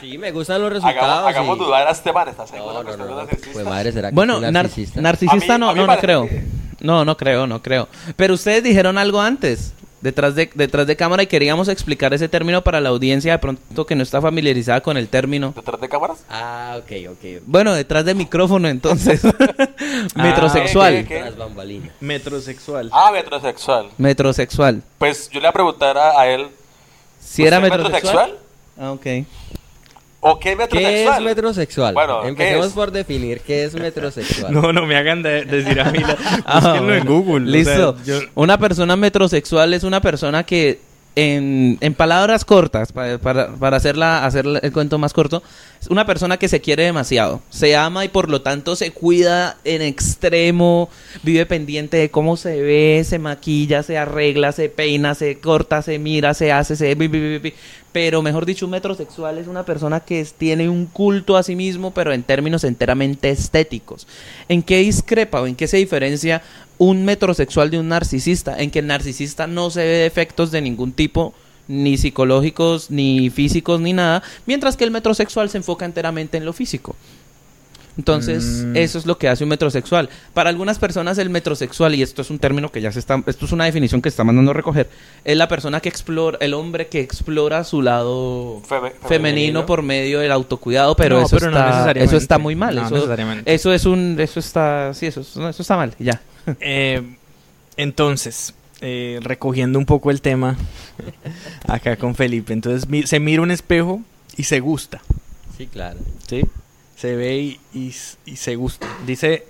[0.00, 1.02] Sí, me gustan los resultados.
[1.02, 3.04] Hagamos, hagamos y- dudar a Esteban, ¿estás seguro No, no, no.
[3.04, 3.16] es no.
[3.16, 3.52] narcisista?
[3.52, 5.00] Pues madre, ¿será que Bueno, narcisista?
[5.00, 6.28] narcisista mí- no, no, no creo.
[6.28, 6.44] que-
[6.80, 7.88] No, no creo, no creo.
[8.16, 9.72] Pero ustedes dijeron algo antes,
[10.04, 13.86] detrás de, detrás de cámara, y queríamos explicar ese término para la audiencia de pronto
[13.86, 15.54] que no está familiarizada con el término.
[15.56, 16.24] ¿Detrás de cámaras?
[16.28, 17.42] Ah, ok, ok.
[17.46, 19.22] Bueno, detrás de micrófono entonces.
[20.14, 20.92] Metrosexual.
[20.94, 21.20] ¿qué, qué, qué?
[21.20, 21.90] Tras bambalinas.
[22.00, 22.90] Metrosexual.
[22.92, 23.88] Ah, metrosexual.
[23.96, 24.82] Metrosexual.
[24.98, 26.48] Pues yo le voy a preguntar a, a él,
[27.18, 28.38] Si era ¿usted es metrosexual.
[28.78, 29.06] Ah, ok.
[30.26, 31.92] ¿O qué es ¿Qué es metrosexual?
[31.92, 34.52] Bueno, ¿qué Empecemos por definir qué es metrosexual.
[34.52, 35.98] No, no me hagan de- decir a mí.
[35.98, 37.20] la- Ah, búsquenlo en bueno.
[37.24, 37.48] Google.
[37.50, 37.96] o Listo.
[38.02, 40.80] sea, yo- Una persona metrosexual es una persona que,
[41.16, 45.42] en, en palabras cortas, para, para, para hacerla, hacer el cuento más corto,
[45.80, 47.40] es una persona que se quiere demasiado.
[47.50, 50.88] Se ama y por lo tanto se cuida en extremo,
[51.22, 55.98] vive pendiente de cómo se ve, se maquilla, se arregla, se peina, se corta, se
[55.98, 56.96] mira, se hace, se...
[57.92, 61.92] Pero mejor dicho, un metrosexual es una persona que tiene un culto a sí mismo,
[61.92, 64.08] pero en términos enteramente estéticos.
[64.48, 66.42] ¿En qué discrepa o en qué se diferencia
[66.78, 68.56] un metrosexual de un narcisista?
[68.60, 71.34] En que el narcisista no se ve defectos de ningún tipo,
[71.68, 76.52] ni psicológicos, ni físicos, ni nada, mientras que el metrosexual se enfoca enteramente en lo
[76.52, 76.94] físico.
[77.96, 78.76] Entonces, Mm.
[78.76, 80.08] eso es lo que hace un metrosexual.
[80.32, 83.46] Para algunas personas el metrosexual, y esto es un término que ya se está, esto
[83.46, 84.90] es una definición que se está mandando a recoger,
[85.24, 89.66] es la persona que explora, el hombre que explora su lado Feme- femenino, femenino.
[89.66, 92.04] por medio del autocuidado, pero, No, eso, pero no está, necesariamente.
[92.16, 92.74] eso está muy mal.
[92.74, 93.54] No eso, necesariamente.
[93.54, 96.20] eso es un, eso está, sí, eso, es- no, eso está mal, ya.
[96.60, 97.02] Eh,
[97.76, 100.56] entonces, eh, recogiendo un poco el tema
[101.66, 102.52] acá con Felipe.
[102.52, 104.00] Entonces, mi- se mira un espejo
[104.36, 105.00] y se gusta.
[105.56, 105.98] Sí, claro.
[106.28, 106.42] ¿sí?
[106.96, 108.86] Se ve y, y s- y se gusta.
[109.06, 109.44] Dice,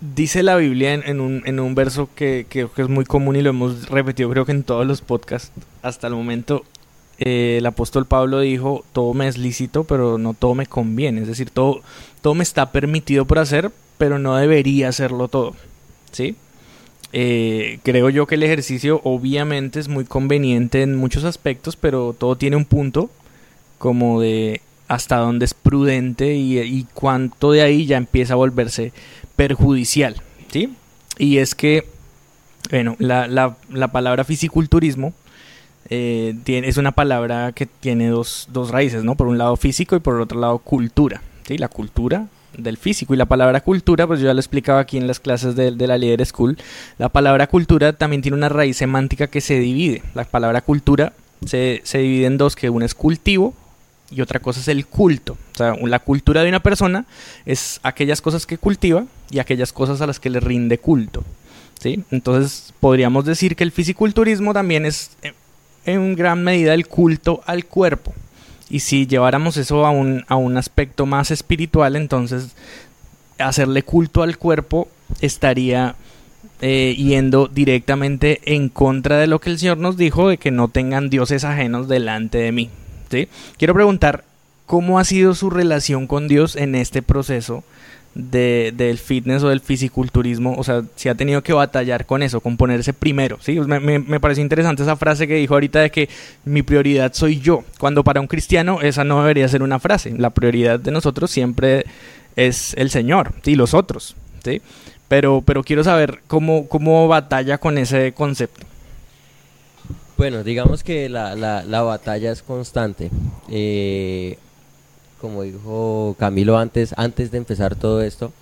[0.00, 3.04] dice la Biblia en, en un, en un verso que, que creo que es muy
[3.04, 5.50] común y lo hemos repetido creo que en todos los podcasts
[5.82, 6.64] hasta el momento.
[7.18, 11.22] eh, el apóstol Pablo dijo, todo me es lícito, pero no todo me conviene.
[11.22, 11.80] Es decir, todo,
[12.22, 15.54] todo me está permitido por hacer, pero no debería hacerlo todo.
[16.12, 16.36] ¿Sí?
[17.12, 22.36] Eh, creo yo que el ejercicio obviamente es muy conveniente en muchos aspectos, pero todo
[22.36, 23.10] tiene un punto
[23.78, 28.92] como de hasta dónde es prudente y, cuánto de ahí ya empieza a volverse
[29.36, 30.16] perjudicial,
[30.50, 30.74] ¿sí?
[31.18, 31.86] Y es que,
[32.70, 35.12] bueno, la, la, la palabra fisiculturismo
[35.90, 39.14] eh, es una palabra que tiene dos, dos raíces, ¿no?
[39.14, 41.58] Por un lado físico y por otro lado cultura, ¿sí?
[41.58, 45.06] La cultura del físico y la palabra cultura, pues yo ya lo explicaba aquí en
[45.06, 46.56] las clases de, de la Leader School,
[46.98, 51.12] la palabra cultura también tiene una raíz semántica que se divide, la palabra cultura
[51.46, 53.54] se, se divide en dos, que una es cultivo
[54.10, 55.36] y otra cosa es el culto.
[55.52, 57.04] O sea, la cultura de una persona
[57.44, 61.24] es aquellas cosas que cultiva y aquellas cosas a las que le rinde culto.
[61.80, 62.04] ¿sí?
[62.10, 65.32] Entonces, podríamos decir que el fisiculturismo también es eh,
[65.84, 68.14] en gran medida el culto al cuerpo.
[68.70, 72.54] Y si lleváramos eso a un, a un aspecto más espiritual, entonces
[73.38, 74.88] hacerle culto al cuerpo
[75.20, 75.94] estaría
[76.60, 80.68] eh, yendo directamente en contra de lo que el Señor nos dijo de que no
[80.68, 82.70] tengan dioses ajenos delante de mí.
[83.10, 83.28] ¿sí?
[83.56, 84.24] Quiero preguntar,
[84.66, 87.62] ¿cómo ha sido su relación con Dios en este proceso
[88.14, 90.54] de, del fitness o del fisiculturismo?
[90.56, 93.38] O sea, si ha tenido que batallar con eso, con ponerse primero.
[93.40, 93.58] ¿sí?
[93.60, 96.08] Me, me, me pareció interesante esa frase que dijo ahorita de que
[96.44, 97.64] mi prioridad soy yo.
[97.78, 100.14] Cuando para un cristiano esa no debería ser una frase.
[100.16, 101.84] La prioridad de nosotros siempre
[102.36, 104.16] es el Señor y los otros.
[104.44, 104.62] ¿sí?
[105.08, 108.66] Pero, pero quiero saber cómo, cómo batalla con ese concepto.
[110.18, 113.08] Bueno, digamos que la, la, la batalla es constante.
[113.48, 114.36] Eh,
[115.20, 118.32] como dijo Camilo antes, antes de empezar todo esto,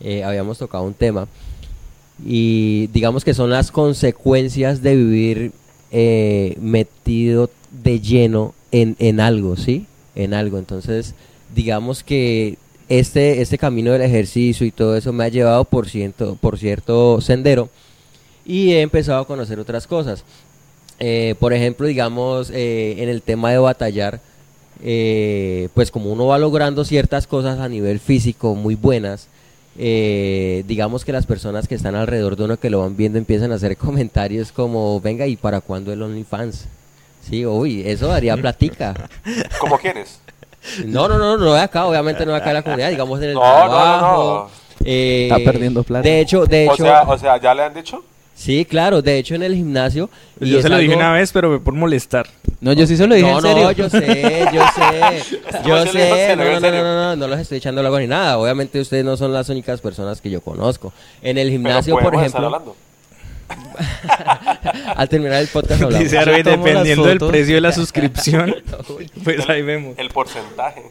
[0.00, 1.28] eh, habíamos tocado un tema.
[2.24, 5.52] Y digamos que son las consecuencias de vivir
[5.90, 9.86] eh, metido de lleno en, en algo, ¿sí?
[10.14, 10.58] En algo.
[10.58, 11.14] Entonces,
[11.54, 12.58] digamos que
[12.88, 17.20] este, este camino del ejercicio y todo eso me ha llevado por cierto, por cierto
[17.20, 17.70] sendero
[18.44, 20.24] y he empezado a conocer otras cosas.
[21.00, 24.20] Eh, por ejemplo, digamos, en el tema de batallar,
[24.84, 29.28] eh, pues como uno va logrando ciertas cosas a nivel físico muy buenas,
[29.78, 33.50] eh, digamos que las personas que están alrededor de uno que lo van viendo empiezan
[33.50, 36.66] a hacer comentarios como, venga, ¿y para cuándo el OnlyFans?
[37.28, 38.94] Sí, uy, eso daría platica.
[39.58, 40.20] ¿Cómo quieres?
[40.84, 43.30] No, no, no, no de acá, obviamente no de acá en la comunidad, digamos en
[43.30, 44.50] el No, no, no, trabajo.
[44.80, 44.86] no.
[44.86, 46.02] eh, Está perdiendo plata.
[46.06, 48.04] De hecho, de O hecho, sea, o sea, ¿ya le han dicho?
[48.34, 50.10] Sí, claro, de hecho en el gimnasio.
[50.40, 52.26] y Yo se lo dije una vez, pero por molestar.
[52.60, 53.64] No, yo sí se lo dije no, en serio.
[53.64, 57.38] no, yo sé, yo sé, yo sé, no, no, no, no, no, no, no los
[57.40, 58.38] estoy echando la ni nada.
[58.38, 60.92] Obviamente ustedes no son las únicas personas que yo conozco.
[61.22, 62.76] En el gimnasio, Pero por estar ejemplo, hablando.
[64.96, 66.04] al terminar el podcast hablamos.
[66.04, 68.54] Dice Arby, dependiendo del precio de la suscripción,
[69.24, 69.94] pues ahí vemos.
[69.98, 70.82] El porcentaje.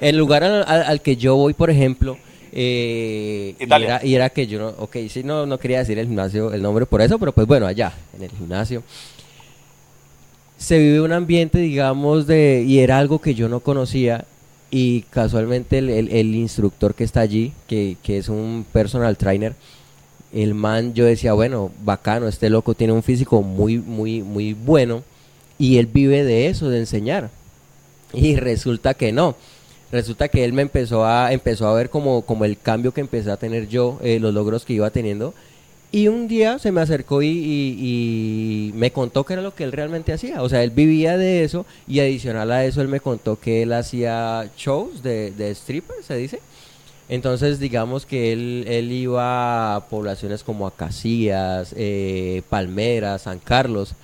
[0.00, 2.16] El lugar al, al- al que yo voy, por ejemplo,
[2.52, 6.06] eh, y, era, y era que yo no, ok, sí, no, no quería decir el
[6.06, 8.82] gimnasio, el nombre por eso, pero pues bueno, allá, en el gimnasio,
[10.58, 14.24] se vive un ambiente, digamos, de, y era algo que yo no conocía,
[14.70, 19.54] y casualmente el, el- el instructor que está allí, que, que es un personal trainer,
[20.32, 25.02] el man, yo decía, bueno, bacano, este loco tiene un físico muy, muy, muy bueno,
[25.58, 27.30] y él vive de eso, de enseñar.
[28.12, 29.36] Y resulta que no.
[29.92, 33.30] Resulta que él me empezó a, empezó a ver como, como el cambio que empecé
[33.30, 35.34] a tener yo, eh, los logros que iba teniendo.
[35.92, 39.64] Y un día se me acercó y, y- y me contó que era lo que
[39.64, 40.42] él realmente hacía.
[40.42, 43.72] O sea, él vivía de eso y adicional a eso él me contó que él
[43.72, 46.38] hacía shows de, de stripper, se dice.
[47.08, 53.94] Entonces, digamos que él, él iba a poblaciones como Acacias, eh, Palmeras, San Carlos,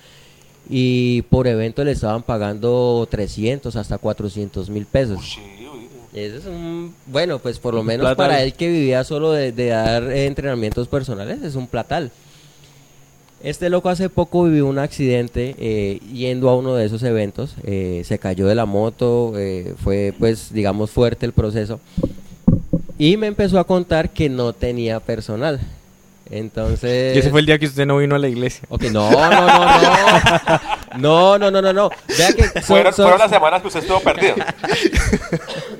[0.69, 5.37] y por evento le estaban pagando 300 hasta 400 mil pesos.
[5.37, 5.56] Uy.
[6.17, 8.15] Eso es un, bueno, pues por lo menos platal.
[8.15, 12.11] para él que vivía solo de, de dar eh, entrenamientos personales, es un platal.
[13.43, 18.01] Este loco hace poco vivió un accidente eh, yendo a uno de esos eventos, eh,
[18.03, 19.33] se cayó de la moto,
[19.83, 21.79] fue pues digamos fuerte el proceso
[22.97, 25.59] y me empezó a contar que no tenía personal.
[26.29, 27.15] Entonces...
[27.15, 28.63] Y ese fue el día que usted no vino a la iglesia.
[28.69, 30.59] Ok, no, no, no, no.
[30.97, 31.89] No, no, no, no, no.
[32.17, 34.35] Vea que son- Fueron, son- fueron las semanas que usted estuvo perdido.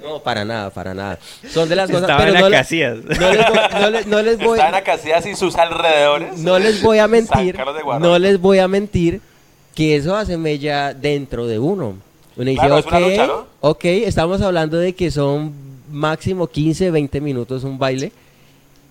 [0.04, 1.20] No, para nada, para nada.
[1.52, 2.04] Son de las cosas.
[2.04, 2.98] Estaba pero en no, le- Acacias.
[3.04, 6.38] no les voy, no le- no les voy, Está en Acacias y sus alrededores.
[6.40, 7.58] no les voy a mentir.
[8.00, 9.20] No les voy a mentir
[9.76, 11.96] que eso hace mella dentro de uno.
[12.38, 13.46] Uno dice, Claro, es ok, una lucha, ¿no?
[13.62, 15.52] ok, estamos hablando de que son
[15.92, 18.12] máximo 15, 20 minutos un baile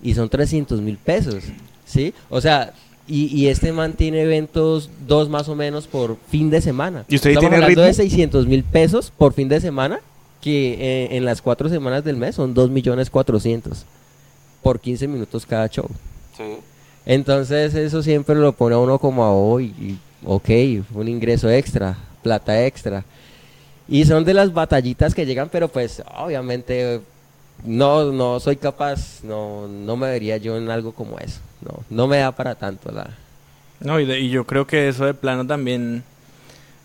[0.01, 1.43] y son 300 mil pesos,
[1.85, 2.13] ¿sí?
[2.29, 2.73] O sea,
[3.07, 7.05] y, y este man tiene eventos dos más o menos por fin de semana.
[7.07, 8.03] ¿Y usted estamos tiene hablando de ritmo?
[8.03, 10.01] 600 mil pesos por fin de semana,
[10.41, 13.85] que eh, en las cuatro semanas del mes son 2 millones 400
[14.61, 15.87] por 15 minutos cada show.
[16.35, 16.57] Sí.
[17.05, 20.49] Entonces eso siempre lo pone a uno como a hoy, y, ok,
[20.93, 23.05] un ingreso extra, plata extra.
[23.87, 26.99] Y son de las batallitas que llegan, pero pues obviamente
[27.63, 31.39] no, no soy capaz, no, no me vería yo en algo como eso.
[31.61, 33.09] No, no me da para tanto la...
[33.79, 36.03] No, y, de- yo creo que eso de plano también,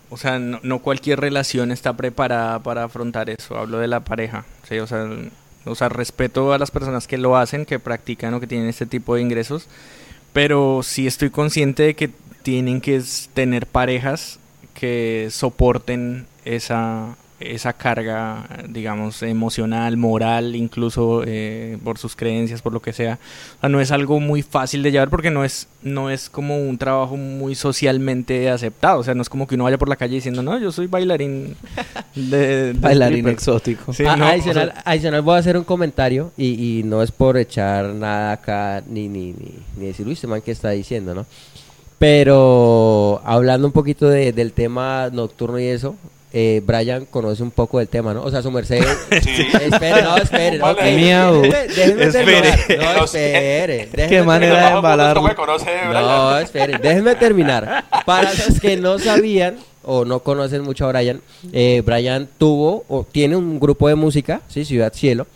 [0.09, 3.57] o sea, no, no cualquier relación está preparada para afrontar eso.
[3.57, 4.79] Hablo de la pareja, ¿sí?
[4.79, 5.07] O sea,
[5.65, 8.85] o sea, respeto a las personas que lo hacen, que practican o que tienen este
[8.85, 9.67] tipo de ingresos,
[10.33, 12.09] pero sí estoy consciente de que
[12.41, 13.01] tienen que
[13.33, 14.39] tener parejas
[14.73, 17.15] que soporten esa
[17.45, 23.19] esa carga, digamos, emocional, moral, incluso eh, por sus creencias, por lo que sea.
[23.57, 26.57] O sea, no es algo muy fácil de llevar porque no es, no es como
[26.57, 28.99] un trabajo muy socialmente aceptado.
[28.99, 30.87] O sea, no es como que uno vaya por la calle diciendo, no, yo soy
[30.87, 31.55] bailarín
[32.15, 33.33] de, de Bailarín stripper".
[33.33, 33.93] exótico.
[33.93, 37.01] Sí, Ah, no, o adicional, sea, adicional voy a hacer un comentario y, y no
[37.03, 40.69] es por echar nada acá ni, ni, ni, ni decir, uy, este man que está
[40.71, 41.25] diciendo, ¿no?
[41.99, 45.95] Pero hablando un poquito de- del tema nocturno y eso,
[46.33, 48.23] eh, Brian conoce un poco del tema, ¿no?
[48.23, 48.83] O sea, su merced...
[49.23, 49.47] Sí.
[49.61, 50.57] espere, no, espere.
[50.57, 50.73] Vale.
[50.79, 50.97] ok.
[50.99, 51.41] Miau.
[51.43, 52.41] Déjeme- déjeme Espere.
[52.67, 52.95] terminar.
[52.97, 53.77] No, espere.
[53.91, 55.21] déjeme Qué manera de bajo embalarlo.
[55.21, 57.85] punto, ¿cómo me conoce, no, espere, déjenme terminar.
[58.05, 61.21] Para los que no sabían o no conocen mucho a Brian,
[61.51, 65.27] eh, Brian tuvo o tiene un grupo de música, sí, Ciudad Cielo.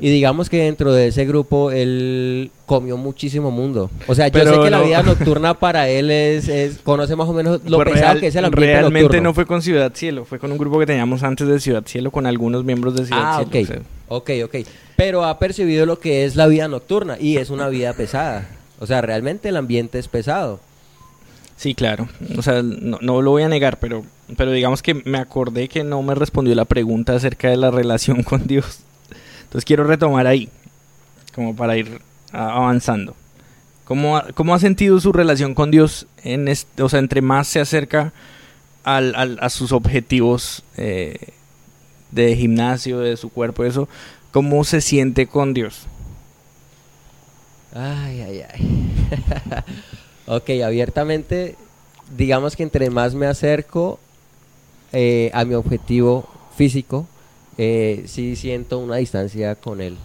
[0.00, 3.90] Y digamos que dentro de ese grupo él comió muchísimo mundo.
[4.06, 7.28] O sea, yo Pero sé que la vida nocturna para él es, es- conoce más
[7.28, 9.22] o menos lo pues pesado real- que es el ambiente realmente nocturno.
[9.28, 12.10] no fue con Ciudad Cielo, fue con un grupo que teníamos antes de Ciudad Cielo,
[12.10, 13.66] con algunos miembros de Ciudad Ah, Cielo.
[13.68, 13.70] ok.
[13.70, 13.82] o sea.
[14.08, 14.30] Ok,
[14.62, 14.66] ok.
[14.96, 18.48] Pero ha percibido lo que es la vida nocturna y es una vida pesada.
[18.78, 20.58] O sea, realmente el ambiente es pesado.
[21.56, 22.08] Sí, claro.
[22.36, 24.04] O sea, no, no lo voy a negar, pero,
[24.36, 28.22] pero digamos que me acordé que no me respondió la pregunta acerca de la relación
[28.22, 28.80] con Dios.
[29.52, 30.48] Entonces quiero retomar ahí,
[31.34, 32.00] como para ir
[32.32, 33.14] avanzando.
[33.84, 36.06] ¿Cómo cómo ha sentido su relación con Dios?
[36.24, 38.14] En este, o sea, entre más se acerca
[38.82, 41.34] al, al- a sus objetivos eh,
[42.12, 43.88] de gimnasio, de su cuerpo, eso,
[44.30, 45.86] ¿Cómo se siente con Dios?
[47.74, 48.90] Ay, ay, ay.
[50.26, 51.56] ok, abiertamente,
[52.16, 53.98] digamos que entre más me acerco
[54.94, 56.26] eh, a mi objetivo
[56.56, 57.06] físico,
[57.58, 59.96] eh, sí siento una distancia con él.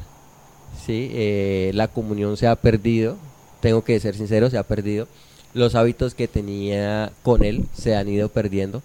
[0.85, 3.17] Sí, eh, la comunión se ha perdido,
[3.61, 5.07] tengo que ser sincero, se ha perdido.
[5.53, 8.81] Los hábitos que tenía con él se han ido perdiendo.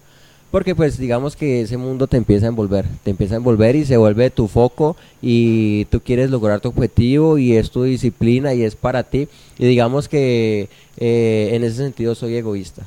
[0.50, 3.86] Porque pues digamos que ese mundo te empieza a envolver, te empieza a envolver y
[3.86, 8.62] se vuelve tu foco y tú quieres lograr tu objetivo y es tu disciplina y
[8.62, 9.28] es para ti.
[9.58, 12.82] Y digamos que eh, en ese sentido soy egoísta.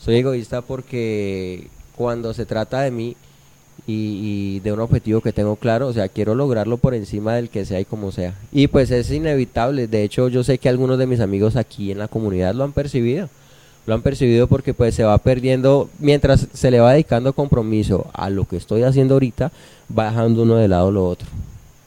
[0.00, 3.16] Soy egoísta porque cuando se trata de mí
[3.86, 7.64] y, de un objetivo que tengo claro, o sea, quiero lograrlo por encima del que
[7.64, 8.34] sea y como sea.
[8.52, 11.98] Y pues es inevitable, de hecho yo sé que algunos de mis amigos aquí en
[11.98, 13.28] la comunidad lo han percibido
[13.86, 18.28] lo han percibido porque pues se va perdiendo, mientras se le va dedicando compromiso a
[18.30, 19.52] lo que estoy haciendo ahorita,
[19.96, 21.28] va dejando uno de lado lo otro.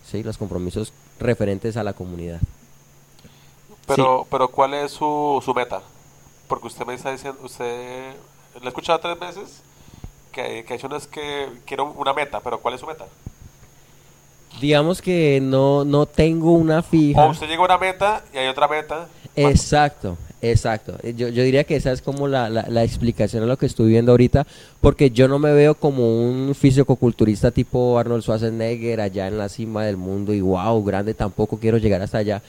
[0.10, 0.24] ¿sí?
[0.24, 2.40] Los compromisos referentes a la comunidad.
[3.86, 5.82] Pero, pero ¿cuál es su, su meta?
[6.48, 8.14] Porque usted me está diciendo, usted,
[8.60, 9.62] lo he escuchado tres veces,
[10.32, 13.06] que, que eso no es que quiero una meta, pero ¿cuál es su meta?
[14.60, 17.26] Digamos que no, no tengo una fija.
[17.26, 19.08] O usted llega a una meta y hay otra meta.
[19.36, 23.66] Exacto, Exacto, yo, yo diría que esa es como la, la, explicación a lo que
[23.66, 24.48] estoy viendo ahorita,
[24.80, 29.84] porque yo no me veo como un fisicoculturista tipo Arnold Schwarzenegger allá en la cima
[29.84, 32.42] del mundo y wow, grande, tampoco quiero llegar hasta allá,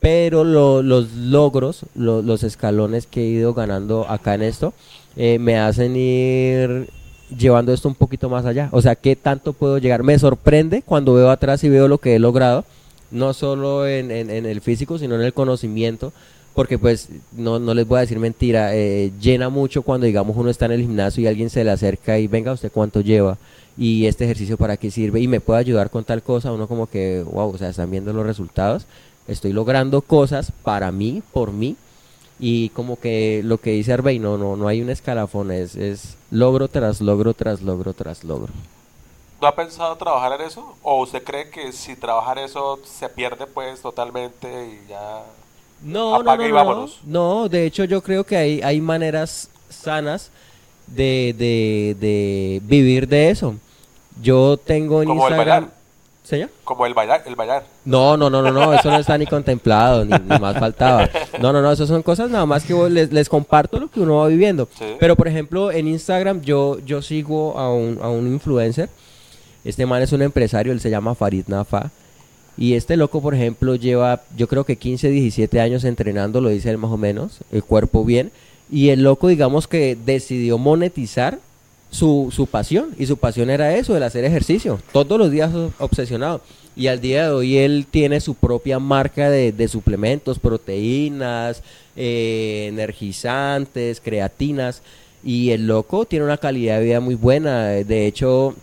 [0.00, 4.74] pero los logros, los escalones que he ido ganando acá en esto,
[5.14, 6.90] eh, me hacen ir
[7.36, 10.02] llevando esto un poquito más allá, o sea, ¿qué tanto puedo llegar?
[10.02, 12.64] Me sorprende cuando veo atrás y veo lo que he logrado,
[13.10, 16.12] no solo en, el físico, sino en el conocimiento,
[16.54, 20.50] porque pues no, no les voy a decir mentira, eh, llena mucho cuando digamos uno
[20.50, 23.38] está en el gimnasio y alguien se le acerca y venga usted cuánto lleva
[23.76, 26.88] y este ejercicio para qué sirve y me puede ayudar con tal cosa, uno como
[26.88, 28.86] que, wow, o sea, están viendo los resultados,
[29.28, 31.76] estoy logrando cosas para mí, por mí
[32.38, 36.16] y como que lo que dice Arbey, no, no, no hay un escalafón, es, es
[36.30, 38.52] logro tras logro tras logro tras logro.
[39.40, 40.76] ¿No ha pensado trabajar en eso?
[40.82, 45.22] ¿O usted cree que si trabajar eso se pierde pues totalmente y ya
[45.82, 50.30] no, no, no, no, de hecho yo creo que hay, hay maneras sanas
[50.88, 51.34] de,
[51.98, 53.54] de, vivir de eso.
[54.20, 55.70] Yo tengo en Instagram...
[56.30, 57.64] El Como el bailar, el bailar.
[57.84, 61.08] No, no, no, no, no, eso no está ni contemplado, ni, más faltaba.
[61.40, 64.16] No, no, no, eso son cosas nada más que les, les comparto lo que uno
[64.16, 64.68] va viviendo.
[64.98, 68.88] Pero, por ejemplo, en Instagram yo, yo sigo a un, a un influencer.
[69.64, 71.90] Este man es un empresario, él se llama Farid Nafa.
[72.56, 76.70] Y este loco, por ejemplo, lleva, yo creo que 15, 17 años entrenando, lo dice
[76.70, 78.32] él más o menos, el cuerpo bien.
[78.70, 81.38] Y el loco, digamos que decidió monetizar
[81.90, 82.94] su, su pasión.
[82.98, 84.80] Y su pasión era eso, el hacer ejercicio.
[84.92, 86.40] Todos los días obsesionado.
[86.76, 91.62] Y al día de hoy él tiene su propia marca de, suplementos, proteínas,
[91.96, 94.82] eh, energizantes, creatinas.
[95.24, 97.68] Y el loco tiene una calidad de vida muy buena.
[97.68, 98.54] De hecho,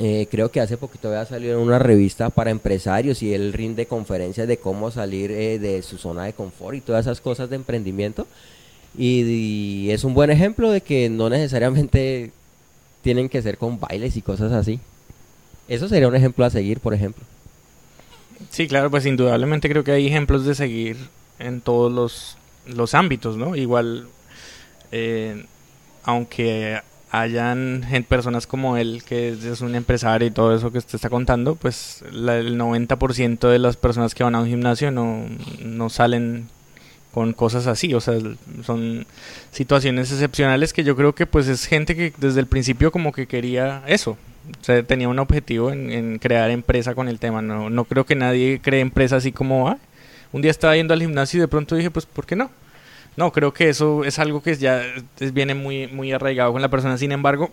[0.00, 3.86] eh, creo que hace poquito había salido en una revista para empresarios y él rinde
[3.86, 7.56] conferencias de cómo salir eh, de su zona de confort y todas esas cosas de
[7.56, 8.28] emprendimiento.
[8.96, 12.30] Y, es un buen ejemplo de que no necesariamente
[13.02, 14.80] tienen que ser con bailes y cosas así.
[15.68, 17.24] Eso sería un ejemplo a seguir, por ejemplo.
[18.50, 20.96] Sí, claro, pues indudablemente creo que hay ejemplos de seguir
[21.38, 22.36] en todos los,
[22.66, 23.56] los ámbitos, ¿no?
[23.56, 24.08] Igual,
[24.92, 25.44] eh,
[26.04, 26.80] aunque
[27.10, 31.54] hayan personas como él, que es, un empresario y todo eso que usted está contando,
[31.54, 35.24] pues el 90% de las personas que van a un gimnasio no,
[35.62, 36.48] no salen
[37.12, 38.18] con cosas así, o sea,
[38.64, 39.06] son
[39.50, 43.26] situaciones excepcionales que yo creo que pues es gente que desde el principio como que
[43.26, 44.12] quería eso,
[44.60, 48.14] o sea, tenía un objetivo en, crear empresa con el tema, no, no creo que
[48.14, 49.78] nadie cree empresa así como, ah,
[50.32, 52.50] un día estaba yendo al gimnasio y de pronto dije, pues, ¿por qué no?
[53.16, 54.80] No, creo que eso es algo que ya
[55.32, 56.96] viene muy, muy arraigado con la persona.
[56.98, 57.50] Sin embargo,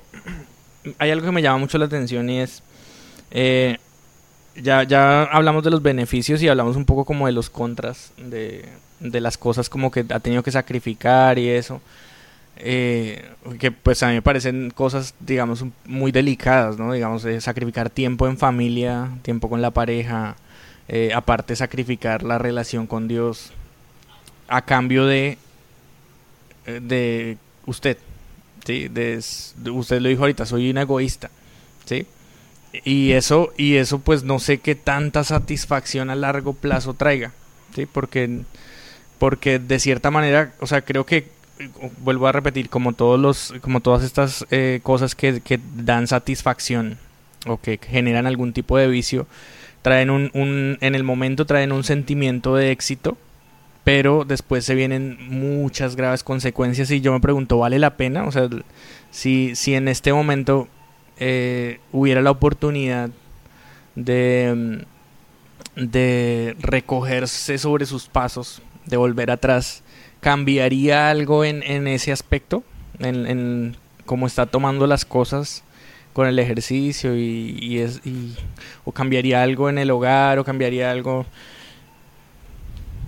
[0.99, 2.61] hay algo que me llama mucho la atención y es...
[3.31, 3.77] Eh,
[4.55, 8.69] ya, ya hablamos de los beneficios y hablamos un poco como de los contras de,
[8.99, 11.81] las cosas como que ha tenido que sacrificar y eso.
[12.57, 13.25] Eh,
[13.59, 16.93] que pues a mí me parecen cosas, digamos, muy delicadas, ¿no?
[16.93, 20.37] Digamos, sacrificar tiempo en familia, tiempo con la pareja,
[20.87, 23.51] eh, aparte sacrificar la relación con Dios
[24.47, 25.37] a cambio de
[26.65, 27.97] eh, de usted,
[28.65, 28.87] ¿sí?
[28.87, 29.17] De,
[29.71, 31.29] usted lo dijo ahorita, soy un egoísta,
[31.85, 32.07] ¿sí?
[32.83, 37.33] Y eso, y eso pues no sé qué tanta satisfacción a largo plazo traiga,
[37.75, 37.85] ¿sí?
[37.85, 38.41] Porque,
[39.25, 41.29] porque de cierta manera, o sea, creo que
[42.03, 46.99] vuelvo a repetir, como todos los, como todas estas eh, cosas que, que dan satisfacción
[47.47, 49.25] o que generan algún tipo de vicio,
[49.81, 53.17] traen un, un, en el momento traen un sentimiento de éxito,
[53.83, 58.25] pero después se vienen muchas graves consecuencias y yo me pregunto, ¿vale la pena?
[58.25, 58.47] O sea,
[59.09, 60.67] si, si en este momento
[61.17, 63.09] eh, hubiera la oportunidad
[63.95, 64.85] de,
[65.75, 69.83] de recogerse sobre sus pasos, de volver atrás,
[70.19, 72.63] ¿cambiaría algo en, en ese aspecto?
[72.99, 75.63] En, en cómo está tomando las cosas
[76.13, 77.99] con el ejercicio y, es,
[78.85, 81.25] o cambiaría algo en el hogar o cambiaría algo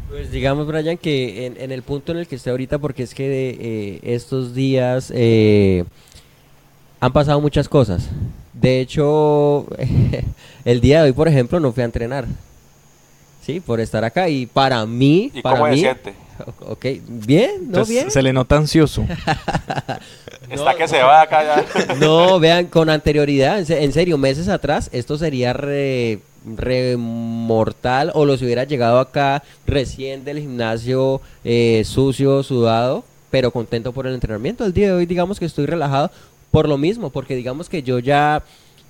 [0.09, 3.27] pues digamos, Brian, que en, el punto en el que estoy ahorita, porque es que
[3.27, 5.83] de, eh, estos días eh,
[7.01, 8.09] han pasado muchas cosas.
[8.53, 9.67] De hecho,
[10.65, 12.25] el día de hoy, por ejemplo, no fui a entrenar.
[13.47, 14.27] Sí, por estar acá.
[14.29, 16.13] Y para mí, ¿Y para cómo mí, siente?
[16.67, 18.11] ok, bien, no bien.
[18.11, 19.05] Se le nota ansioso.
[20.49, 21.95] Está que se va acá ya.
[21.99, 28.11] No, vean, con anterioridad, en se- en serio, meses atrás, esto sería re, re mortal
[28.13, 34.13] o los hubiera llegado acá recién del gimnasio eh, sucio, sudado, pero contento por el
[34.13, 34.65] entrenamiento.
[34.65, 36.11] El día de hoy, digamos que estoy relajado
[36.51, 38.43] por lo mismo, porque digamos que yo ya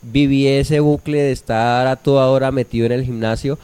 [0.03, 3.57] viví ese bucle de estar a toda hora metido en el gimnasio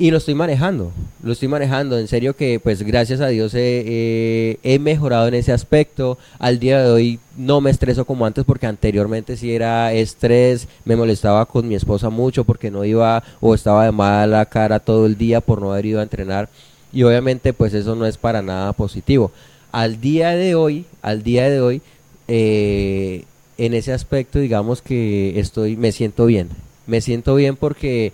[0.00, 0.92] y lo estoy manejando,
[1.22, 1.98] lo estoy manejando.
[1.98, 6.16] En serio que pues gracias a Dios he, he- he mejorado en ese aspecto.
[6.38, 10.96] Al día de hoy no me estreso como antes porque anteriormente sí era estrés, me
[10.96, 15.16] molestaba con mi esposa mucho porque no iba o estaba de mala cara todo el
[15.18, 16.48] día por no haber ido a entrenar.
[16.92, 19.30] Y obviamente pues eso no es para nada positivo.
[19.70, 21.82] Al día de hoy, al día de hoy,
[22.26, 23.24] eh,
[23.58, 26.48] en ese aspecto digamos que estoy, me siento bien.
[26.86, 28.12] Me siento bien porque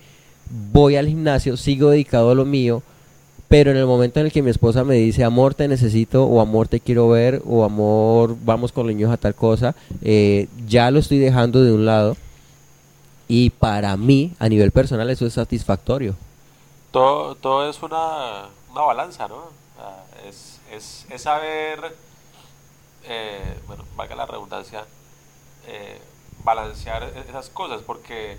[0.51, 2.83] voy al gimnasio, sigo dedicado a lo mío,
[3.49, 6.41] pero en el momento en el que mi esposa me dice, amor, te necesito, o
[6.41, 10.91] amor, te quiero ver, o amor, vamos con los niños a tal cosa, eh, ya
[10.91, 12.17] lo estoy dejando de un lado.
[13.29, 16.15] Y para mí, a nivel personal, eso es satisfactorio.
[16.93, 19.45] Todo, todo es una, una balanza, ¿no?
[20.29, 21.81] Es, es, es saber,
[23.05, 24.85] eh, bueno, valga la redundancia,
[25.67, 26.01] eh,
[26.45, 28.39] balancear esas cosas, porque,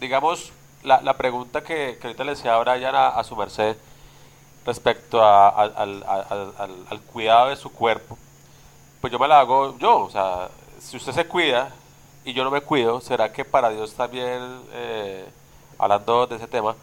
[0.00, 0.52] digamos,
[0.84, 3.76] la, la pregunta que, que ahorita le decía a Brian a, a su merced
[4.64, 6.04] respecto a- al, al-
[6.88, 8.16] al- cuidado de su cuerpo,
[9.00, 10.48] pues yo me la hago yo, o sea,
[10.80, 11.70] si usted se cuida
[12.24, 15.24] y yo no me cuido, ¿será que para Dios también, eh,
[15.78, 16.76] hablando de ese tema,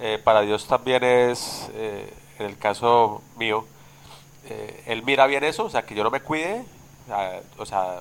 [0.00, 3.64] eh, para Dios también es, eh, en el caso mío,
[4.46, 6.64] eh, Él mira bien eso, o sea, que yo no me cuide,
[7.58, 8.00] o sea,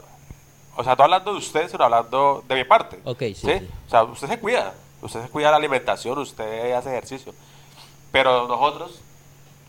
[0.75, 2.99] o sea, no hablando de usted, sino hablando de mi parte.
[3.05, 3.69] Ok, sí, sí.
[3.87, 4.73] O sea, usted se cuida,
[5.03, 7.33] usted cuida la alimentación, usted hace ejercicio,
[8.11, 9.01] pero nosotros,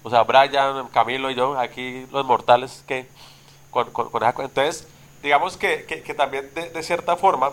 [0.03, 3.07] o sea, Brian, Camilo y yo, aquí los mortales, que
[3.71, 3.91] con,
[4.39, 4.87] entonces,
[5.23, 7.51] digamos que, que, que también de, de cierta forma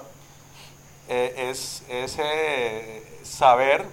[1.10, 3.86] eh, es, es eh, saber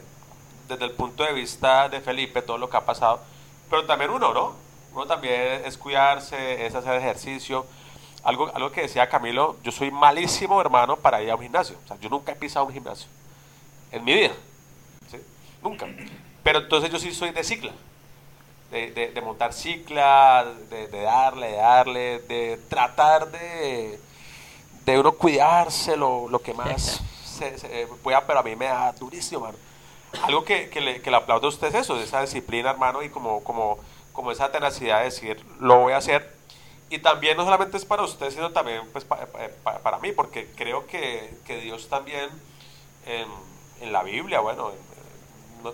[0.69, 3.21] desde el punto de vista de Felipe todo lo que ha pasado,
[3.71, 4.53] pero también uno, ¿no?
[4.93, 7.67] Uno también es cuidarse, es hacer ejercicio.
[8.25, 11.79] Algo, algo que decía Camilo, yo soy malísimo, hermano, para ir a un gimnasio.
[11.85, 13.09] O sea, yo nunca he pisado un gimnasio
[13.93, 14.33] en mi vida.
[15.11, 15.19] ¿sí?
[15.63, 15.87] Nunca.
[16.43, 17.73] Pero entonces yo sí soy de cicla.
[18.71, 23.99] De, de- de montar cicla, de, de darle, de darle, de tratar de,
[24.85, 28.93] de uno cuidarse lo, lo que más se, se pueda, pero a mí me da
[28.93, 29.57] durísimo, mano.
[30.23, 33.09] Algo que, que, le, que le aplaudo a usted es eso, esa disciplina, hermano, y
[33.09, 33.79] como, como,
[34.13, 36.37] como esa tenacidad de decir, lo voy a hacer.
[36.91, 40.13] Y también no solamente es para usted, sino también pues, pa- pa- pa- para mí,
[40.13, 42.29] porque creo que, que Dios también
[43.07, 43.29] en,
[43.81, 44.89] en la Biblia, bueno, en-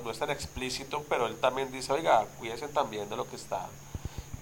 [0.04, 3.66] no, es tan explícito, pero él también dice, oiga, cuídense también de lo que está,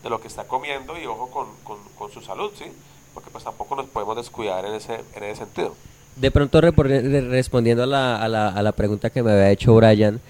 [0.03, 2.67] de lo que está comiendo y ojo con, con, su salud, ¿sí?
[3.15, 5.75] Porque pues tampoco nos podemos descuidar en ese, en ese sentido.
[6.17, 10.21] De pronto, respondiendo a la, a, la, a la pregunta que me había hecho Brian,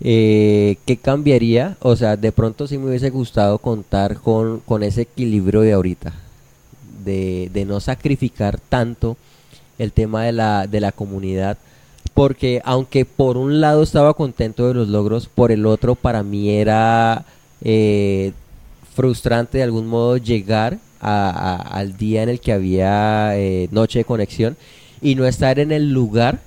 [0.00, 1.76] eh, ¿qué cambiaría?
[1.80, 6.12] O sea, de pronto sí me hubiese gustado contar con, con ese equilibrio de ahorita,
[7.04, 9.16] de, de no sacrificar tanto
[9.78, 11.58] el tema de la, de la comunidad,
[12.16, 16.48] porque aunque por un lado estaba contento de los logros, por el otro para mí
[16.48, 17.26] era
[17.60, 18.32] eh,
[18.94, 24.04] frustrante de algún modo llegar a- al día en el que había eh, noche de
[24.06, 24.56] conexión
[25.02, 26.40] y no estar en el lugar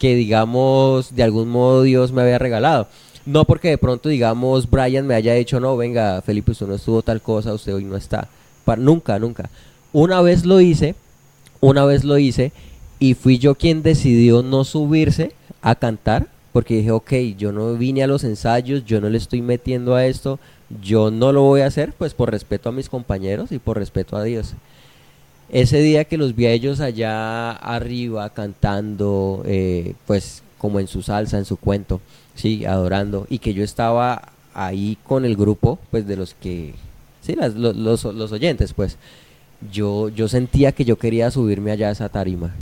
[0.00, 2.88] que digamos de algún modo Dios me había regalado.
[3.26, 7.02] No porque de pronto digamos Brian me haya dicho, no, venga Felipe, usted no estuvo
[7.02, 8.26] tal cosa, usted hoy no está.
[8.76, 9.50] Nunca, nunca.
[9.92, 10.96] Una vez lo hice,
[11.60, 12.50] una vez lo hice
[13.00, 15.32] y fui yo quien decidió no subirse
[15.62, 19.40] a cantar porque dije, ok, yo no vine a los ensayos, yo no le estoy
[19.40, 20.38] metiendo a esto,
[20.82, 24.16] yo no lo voy a hacer pues por respeto a mis compañeros y por respeto
[24.16, 24.54] a Dios.
[25.50, 31.02] Ese día que los vi a ellos allá arriba cantando, eh, pues como en su
[31.02, 32.00] salsa, en su cuento,
[32.34, 36.74] sí, adorando, y que yo estaba ahí con el grupo, pues de los que,
[37.22, 38.96] sí, las- lo- los, los oyentes, pues,
[39.72, 42.54] yo, yo sentía que yo quería subirme allá a esa tarima.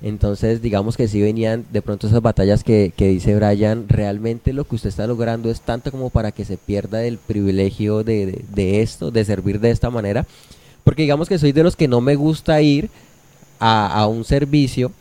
[0.00, 4.64] Entonces, digamos que sí venían de pronto esas batallas que, que dice Brian, realmente lo
[4.64, 8.80] que usted está logrando es tanto como para que se pierda el privilegio de, de-
[8.80, 10.24] esto, de servir de esta manera.
[10.84, 12.90] Porque digamos que soy de los que no me gusta ir
[13.58, 14.92] a, a un servicio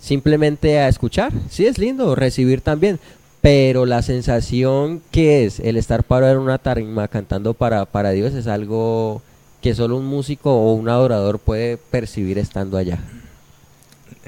[0.00, 1.32] simplemente a escuchar.
[1.48, 2.98] Sí, es lindo, recibir también.
[3.40, 8.34] Pero la sensación que es el estar parado en una tarima cantando para, para Dios
[8.34, 9.22] es algo
[9.62, 12.98] que solo un músico o un adorador puede percibir estando allá.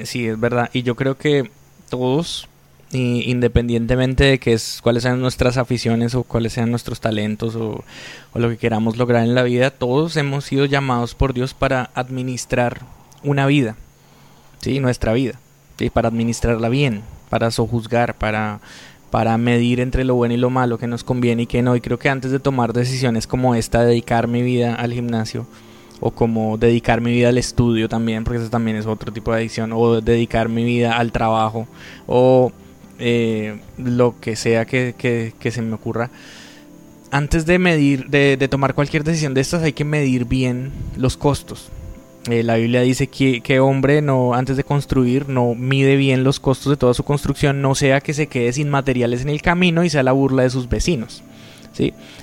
[0.05, 0.70] Sí, es verdad.
[0.72, 1.50] Y yo creo que
[1.90, 2.48] todos,
[2.92, 7.84] i- independientemente de que es, cuáles sean nuestras aficiones o cuáles sean nuestros talentos o,
[8.32, 11.90] o lo que queramos lograr en la vida, todos hemos sido llamados por Dios para
[11.94, 12.80] administrar
[13.22, 13.76] una vida,
[14.61, 14.80] ¿sí?
[14.80, 15.38] Nuestra vida,
[15.78, 15.90] ¿sí?
[15.90, 18.61] Para administrarla bien, para sojuzgar, para,
[19.11, 21.76] para medir entre lo bueno y lo malo que nos conviene y que no.
[21.76, 25.46] Y creo que antes de tomar decisiones como esta, dedicar mi vida al gimnasio,
[26.05, 29.38] o como dedicar mi vida al estudio también, porque eso también es otro tipo de
[29.38, 31.68] adicción, o dedicar mi vida al trabajo,
[32.09, 32.50] o
[32.98, 36.11] eh, lo que sea que, que- se me ocurra.
[37.12, 41.16] Antes de medir, de, de tomar cualquier decisión de estas, hay que medir bien los
[41.16, 41.68] costos.
[42.30, 46.38] Eh, la Biblia dice que, que hombre no antes de construir no mide bien los
[46.40, 49.82] costos de toda su construcción, no sea que se quede sin materiales en el camino
[49.84, 51.22] y sea la burla de sus vecinos.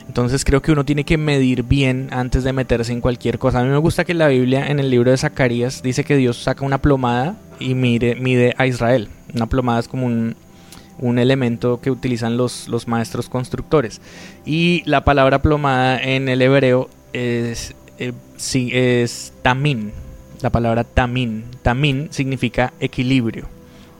[0.07, 3.59] Entonces creo que uno tiene que medir bien antes de meterse en cualquier cosa.
[3.59, 6.37] A mí me gusta que la Biblia en el libro de Zacarías dice que Dios
[6.37, 9.09] saca una plomada y mide, a Israel.
[9.33, 10.35] Una plomada es como un,
[11.17, 14.01] elemento que utilizan los, los maestros constructores.
[14.45, 19.91] Y la palabra plomada en el hebreo es, eh, sí, es tamín.
[20.41, 21.45] La palabra tamín.
[21.61, 23.47] Tamín significa equilibrio.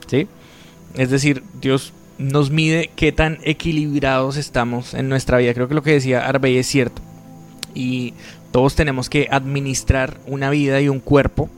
[0.06, 0.26] ¿sí?
[0.94, 5.54] Es decir, Dios nos mide qué tan equilibrados estamos en nuestra vida.
[5.54, 7.00] Creo que lo que decía Arbey es cierto.
[7.74, 8.12] Y
[8.52, 11.48] todos tenemos que administrar una vida y un cuerpo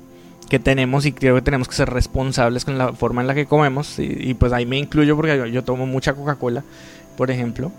[0.49, 3.47] que tenemos y creo que tenemos que ser responsables con la forma en la que
[3.47, 3.99] comemos.
[3.99, 6.63] Y, pues ahí me incluyo porque yo tomo mucha Coca-Cola,
[7.17, 7.73] por ejemplo.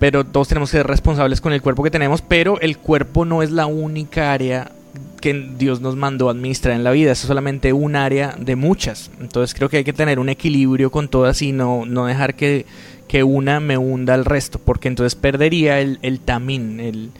[0.00, 3.44] Pero todos tenemos que ser responsables con el cuerpo que tenemos, pero el cuerpo no
[3.44, 4.72] es la única área
[5.20, 7.12] que Dios nos mandó administrar en la vida.
[7.12, 9.10] Eso es solamente un área de muchas.
[9.20, 12.66] Entonces creo que hay que tener un equilibrio con todas y no, no dejar que,
[13.08, 17.10] que una me hunda al resto, porque entonces perdería el, el tamín, el,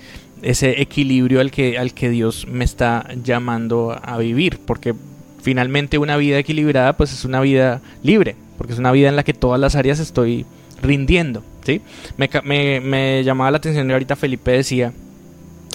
[0.43, 4.95] ese equilibrio al que, al que Dios me está llamando a vivir, porque
[5.41, 9.23] finalmente una vida equilibrada pues es una vida libre, porque es una vida en la
[9.23, 10.47] que todas las áreas estoy
[10.83, 11.81] rindiendo, ¿sí?
[12.17, 14.93] Me, me, me llamaba la atención y ahorita Felipe decía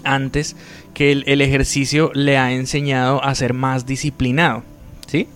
[0.04, 0.56] antes
[0.98, 4.64] que el, ejercicio le ha enseñado a ser más disciplinado,
[5.06, 5.28] ¿sí?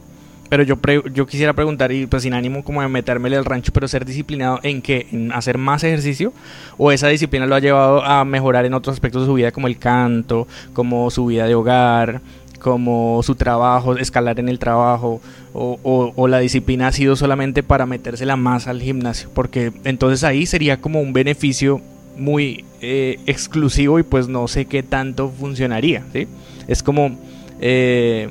[0.50, 3.72] Pero yo, pre- yo quisiera preguntar, y pues sin ánimo como de metérmele al rancho,
[3.72, 5.06] pero ser disciplinado en qué?
[5.12, 6.34] ¿En hacer más ejercicio?
[6.80, 9.68] ¿O esa disciplina lo ha llevado a mejorar en otros aspectos de su vida, como
[9.68, 12.22] el canto, como su vida de hogar,
[12.60, 15.22] como su trabajo, escalar en el trabajo?
[15.54, 19.30] O, o- o la disciplina ha sido solamente para metérsela más al gimnasio?
[19.36, 21.82] Porque entonces ahí sería como un beneficio
[22.18, 26.28] muy eh, exclusivo y pues no sé qué tanto funcionaría, ¿sí?
[26.68, 27.18] Es como...
[27.60, 28.30] eh,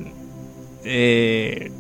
[0.85, 1.70] eh,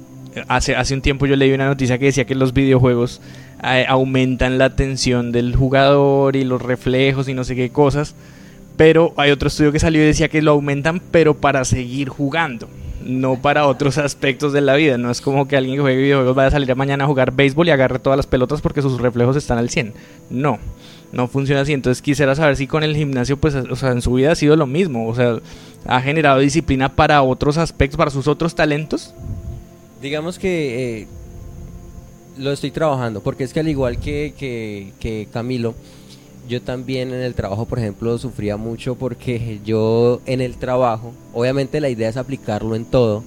[0.48, 3.20] hace, hace un tiempo yo leí una noticia que decía que los videojuegos
[3.62, 8.14] eh, aumentan la atención del jugador y los reflejos y no sé qué cosas.
[8.76, 12.66] Pero hay otro estudio que salió y decía que lo aumentan, pero para seguir jugando,
[13.04, 14.96] no para otros aspectos de la vida.
[14.96, 17.68] No es como que alguien que juegue videojuegos vaya a salir mañana a jugar béisbol
[17.68, 19.92] y agarre todas las pelotas porque sus reflejos están al 100.
[20.30, 20.58] No,
[21.12, 21.72] no funciona así.
[21.72, 24.56] Entonces quisiera saber si con el gimnasio, pues, o sea, en su vida ha sido
[24.56, 25.08] lo mismo.
[25.08, 25.38] O sea,
[25.86, 29.14] ha generado disciplina para otros aspectos, para sus otros talentos.
[30.00, 31.08] Digamos que eh,
[32.38, 35.74] lo estoy trabajando, porque es que al igual que, que, que Camilo,
[36.48, 41.80] yo también en el trabajo, por ejemplo, sufría mucho porque yo en el trabajo, obviamente
[41.80, 43.22] la idea es aplicarlo en todo,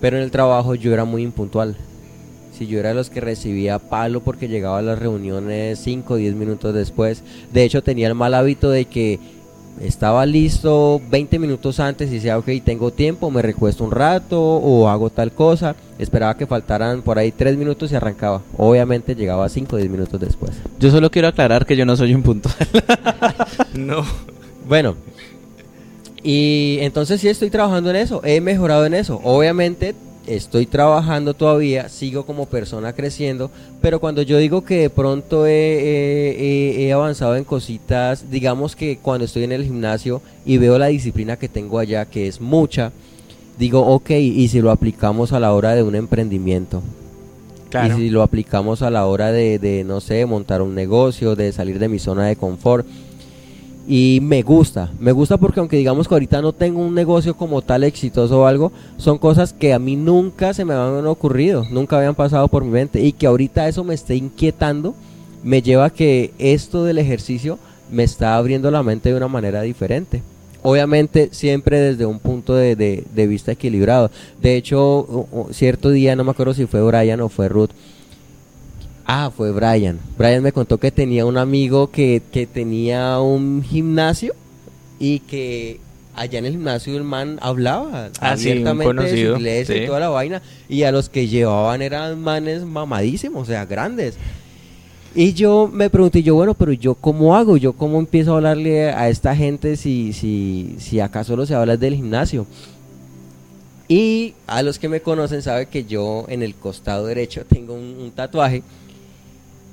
[0.00, 1.76] pero en el trabajo yo era muy impuntual.
[2.56, 6.16] Si yo era de los que recibía palo porque llegaba a las reuniones 5 o
[6.16, 9.18] 10 minutos después, de hecho tenía el mal hábito de que
[9.80, 14.88] estaba listo 20 minutos antes y decía, ok, tengo tiempo, me recuesto un rato o
[14.88, 15.76] hago tal cosa.
[15.98, 18.40] Esperaba que faltaran por ahí 3 minutos y arrancaba.
[18.56, 20.52] Obviamente llegaba 5 o 10 minutos después.
[20.78, 22.48] Yo solo quiero aclarar que yo no soy un punto.
[23.74, 24.02] No.
[24.66, 24.96] Bueno,
[26.22, 29.20] y entonces sí estoy trabajando en eso, he mejorado en eso.
[29.22, 29.94] Obviamente
[30.26, 33.50] estoy trabajando todavía, sigo como persona creciendo,
[33.80, 38.74] pero cuando yo digo que de pronto he, he- he- he avanzado en cositas, digamos
[38.76, 42.40] que cuando estoy en el gimnasio y veo la disciplina que tengo allá, que es
[42.40, 42.92] mucha,
[43.58, 46.82] digo, ok, y si lo aplicamos a la hora de un emprendimiento.
[47.70, 47.94] Claro.
[47.94, 51.52] Y si lo aplicamos a la hora de, de, no sé, montar un negocio, de
[51.52, 52.86] salir de mi zona de confort.
[53.88, 57.62] Y me gusta, me gusta porque aunque digamos que ahorita no tengo un negocio como
[57.62, 61.96] tal exitoso o algo, son cosas que a mí nunca se me habían ocurrido, nunca
[61.98, 64.94] habían pasado por mi mente y que ahorita eso me esté inquietando,
[65.44, 67.60] me lleva a que esto del ejercicio
[67.92, 70.20] me está abriendo la mente de una manera diferente.
[70.64, 74.10] Obviamente siempre desde un punto de, de- de vista equilibrado.
[74.42, 77.70] De hecho, cierto día, no me acuerdo si fue Brian o fue Ruth,
[79.06, 79.98] Ah, fue Brian.
[80.18, 84.34] Brian me contó que tenía un amigo que, que tenía un gimnasio
[84.98, 85.78] y que
[86.14, 89.82] allá en el gimnasio el man hablaba Ah, sí, abiertamente de conocido, su iglesia sí.
[89.82, 90.42] y toda la vaina.
[90.68, 94.16] Y a los que llevaban eran manes mamadísimos, o sea, grandes.
[95.14, 98.90] Y yo me pregunté, yo, bueno, pero yo cómo hago, yo cómo empiezo a hablarle
[98.90, 102.46] a esta gente si, si, si acaso solo se habla del gimnasio.
[103.88, 107.96] Y a los que me conocen saben que yo en el costado derecho tengo un,
[108.00, 108.62] un tatuaje.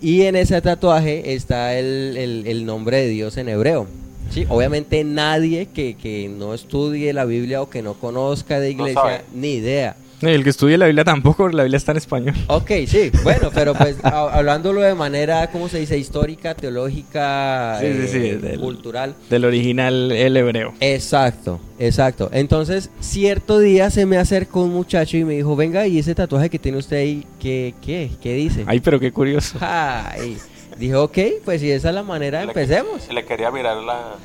[0.03, 3.87] Y en ese tatuaje está el, el- el nombre de Dios en hebreo.
[4.29, 9.01] Sí, obviamente nadie que, que no estudie la Biblia o que no conozca de iglesia,
[9.33, 9.95] ni idea.
[10.25, 12.35] El que estudie la Biblia tampoco, la Biblia está en español.
[12.47, 15.97] Ok, sí, bueno, pero pues a- hablándolo de manera, ¿cómo se dice?
[15.97, 19.15] Histórica, teológica, Sí, sí, sí, eh, del- cultural.
[19.29, 20.73] Del original, el hebreo.
[20.79, 22.29] Exacto, exacto.
[22.31, 26.49] Entonces, cierto día se me acercó un muchacho y me dijo, venga, ¿y ese tatuaje
[26.49, 28.63] que tiene usted ahí, qué, qué, qué dice?
[28.67, 29.57] Ay, pero qué curioso.
[29.61, 30.37] Ay,
[30.77, 33.07] dije, ok, pues si esa es la manera, Le- empecemos.
[33.13, 34.15] Le quería mirar la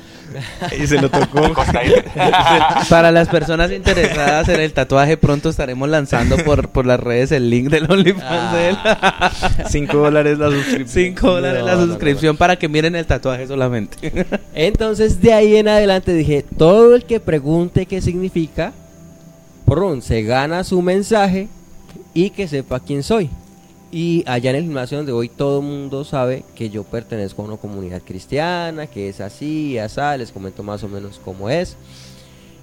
[0.77, 1.41] Y se lo tocó.
[2.89, 7.49] Para las personas interesadas en el tatuaje, pronto estaremos lanzando por, por las redes el
[7.49, 8.77] link del OnlyFans de él.
[9.69, 11.15] Cinco dólares la suscripción.
[11.15, 14.27] 5 dólares No, la no, no, suscripción para que miren el tatuaje solamente.
[14.53, 18.73] Entonces, de ahí en adelante dije, todo el que pregunte qué significa,
[19.65, 21.47] prun, se gana su mensaje
[22.13, 23.29] y que sepa quién soy.
[23.91, 27.45] Y allá en el gimnasio donde voy todo el mundo sabe que yo pertenezco a
[27.45, 31.75] una comunidad cristiana, que es así, así, les comento más o menos cómo es.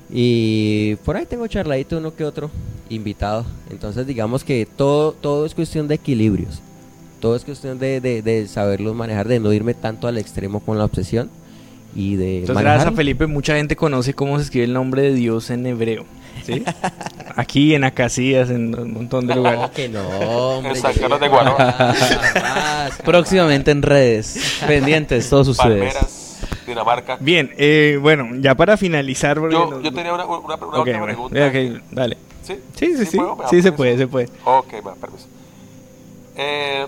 [0.08, 2.50] Y por ahí tengo charladito uno que otro
[2.88, 3.44] invitado.
[3.70, 6.60] Entonces digamos que todo, todo es cuestión de equilibrios.
[7.20, 10.78] Todo es cuestión de, de, de saberlos manejar, de no irme tanto al extremo con
[10.78, 11.28] la obsesión
[11.96, 12.94] y de Entonces, gracias a.
[12.94, 16.04] Felipe, mucha gente conoce cómo se escribe el nombre de Dios en hebreo.
[16.44, 16.64] ¿Sí?
[17.36, 19.70] Aquí, en Acacias, en un montón de No, lugares.
[19.70, 20.72] que no, hombre.
[20.72, 22.98] En San yo- Carlos de jamás.
[23.04, 24.58] Próximamente en redes.
[24.66, 25.94] Pendientes todos ustedes.
[25.94, 27.16] Palmeras, Dinamarca.
[27.20, 29.36] Bien, eh, bueno, ya para finalizar.
[29.38, 31.46] Yo, nos- yo tenía una, una, una Ok, última pregunta.
[31.46, 31.54] ok,
[31.92, 32.16] dale.
[32.42, 32.60] ¿Sí?
[32.76, 33.16] Sí, sí, sí.
[33.16, 33.36] puedo?
[33.36, 34.28] ¿Me da Sí se puede, se puede.
[34.44, 35.26] Ok, va, permiso.
[36.36, 36.86] Eh,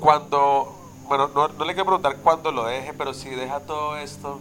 [0.00, 0.74] cuando,
[1.08, 4.40] bueno, no, no le quiero preguntar cuándo lo deje, pero si deja todo esto,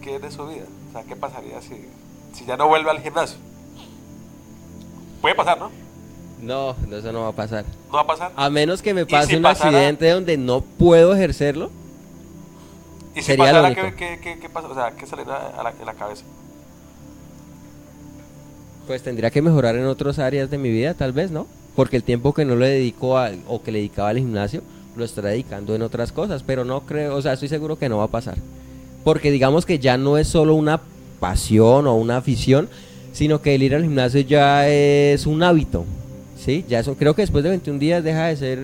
[0.00, 0.64] ¿qué es de su vida?
[0.88, 1.74] O sea, ¿qué pasaría si,
[2.32, 3.38] si ya no vuelve al gimnasio?
[5.20, 5.70] Puede pasar, ¿no?
[6.40, 7.64] No, no, eso no va a pasar.
[7.86, 8.32] No va a pasar.
[8.34, 9.70] A menos que me ¿Y pase si un pasara?
[9.70, 11.70] accidente donde no puedo ejercerlo.
[13.14, 13.96] y si sería lo pasara, único.
[13.96, 14.68] ¿qué, qué, qué, pasa?
[14.68, 16.24] O sea, ¿qué sale a la, en la cabeza?
[18.86, 21.46] Pues tendría que mejorar en otras áreas de mi vida, tal vez, ¿no?
[21.76, 24.62] Porque el tiempo que no le dedico a, o que le dedicaba al gimnasio,
[24.96, 26.42] lo estaré dedicando en otras cosas.
[26.42, 28.36] Pero no creo, o sea, estoy seguro que no va a pasar.
[29.04, 30.80] Porque digamos que ya no es solo una
[31.22, 32.68] pasión o una afición,
[33.12, 35.84] sino que el ir al gimnasio ya es un hábito.
[36.36, 36.64] ¿Sí?
[36.68, 38.58] Ya eso, creo que después de 21 días deja de ser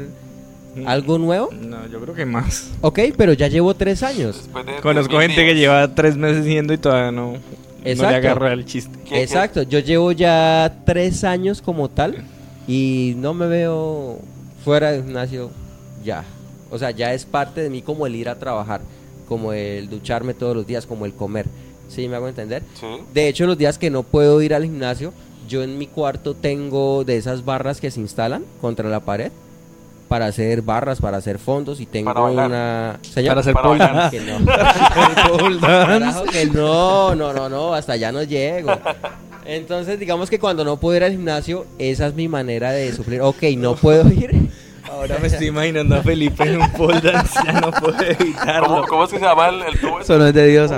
[0.84, 1.50] algo nuevo.
[1.52, 2.70] No, yo creo que más.
[2.80, 4.48] Ok, pero ya llevo tres años.
[4.66, 7.38] De Conozco 3000 gente que lleva tres meses yendo y todavía no, no
[7.84, 8.16] le Exacto.
[8.16, 8.98] agarra el chiste.
[9.08, 12.24] ¿Quién- Exacto, yo llevo ya tres años como tal
[12.66, 14.18] y no me veo
[14.64, 15.50] fuera del gimnasio
[16.04, 16.24] ya.
[16.70, 18.80] O sea, ya es parte de mí como el ir a trabajar,
[19.28, 21.46] como el ducharme todos los días, como el comer.
[21.88, 22.62] ¿Sí me hago entender?
[22.78, 22.86] Sí.
[23.12, 25.12] De hecho, los días que no puedo ir al gimnasio,
[25.48, 29.32] yo en mi cuarto tengo de esas barras que se instalan contra la pared
[30.08, 32.98] para hacer barras, para hacer fondos y tengo Para una...
[33.02, 34.20] Señor, Para hacer pole dance.
[34.20, 34.38] no.
[36.32, 38.70] Que no, no, no, no, hasta allá no llego.
[39.44, 43.20] Entonces, digamos que cuando no puedo ir al gimnasio, esa es mi manera de suplir.
[43.22, 44.48] Ok, no puedo ir.
[44.90, 48.66] Ahora me estoy imaginando a Felipe en un pole dance, ya no puedo evitarlo.
[48.66, 50.00] ¿Cómo, ¿Cómo es que se llama el, el tubo?
[50.00, 50.70] Eso no es de Dios,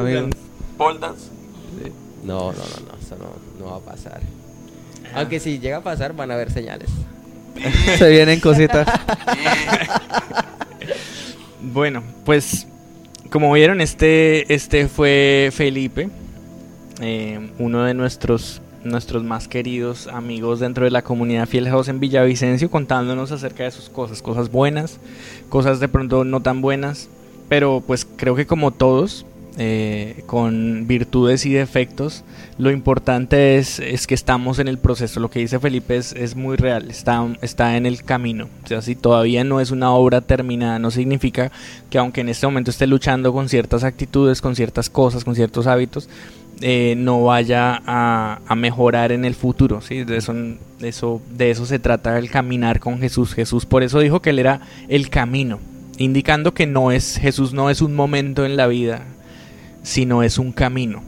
[0.81, 1.29] Pole dance.
[2.25, 4.23] No, no, no, no, eso no, no va a pasar.
[5.15, 6.89] Aunque si llega a pasar, van a haber señales.
[7.99, 8.89] Se vienen cositas.
[11.61, 12.67] Bueno, pues
[13.31, 16.09] como vieron, este, este fue Felipe,
[17.03, 22.01] eh, uno de nuestros, nuestros más queridos amigos dentro de la comunidad Fiel House en
[22.01, 24.99] Villavicencio, contándonos acerca de sus cosas, cosas buenas,
[25.51, 27.11] cosas de pronto no tan buenas,
[27.51, 29.27] pero pues creo que como todos,
[29.59, 32.25] eh, con virtudes y defectos.
[32.59, 35.21] Lo importante es, es, que estamos en el proceso.
[35.21, 38.49] Lo que dice Felipe es, es, muy real, está, está en el camino.
[38.65, 41.51] O sea, si todavía no es una obra terminada, no significa
[41.91, 45.67] que aunque en este momento esté luchando con ciertas actitudes, con ciertas cosas, con ciertos
[45.67, 46.09] hábitos,
[46.63, 49.81] eh, no vaya a, mejorar en el futuro.
[49.81, 50.05] ¿sí?
[50.05, 53.35] De, eso, de, eso, de eso se trata el caminar con Jesús.
[53.35, 55.59] Jesús por eso dijo que Él era el camino,
[55.97, 59.05] indicando que no es, Jesús no es un momento en la vida,
[59.83, 61.03] sino es un camino.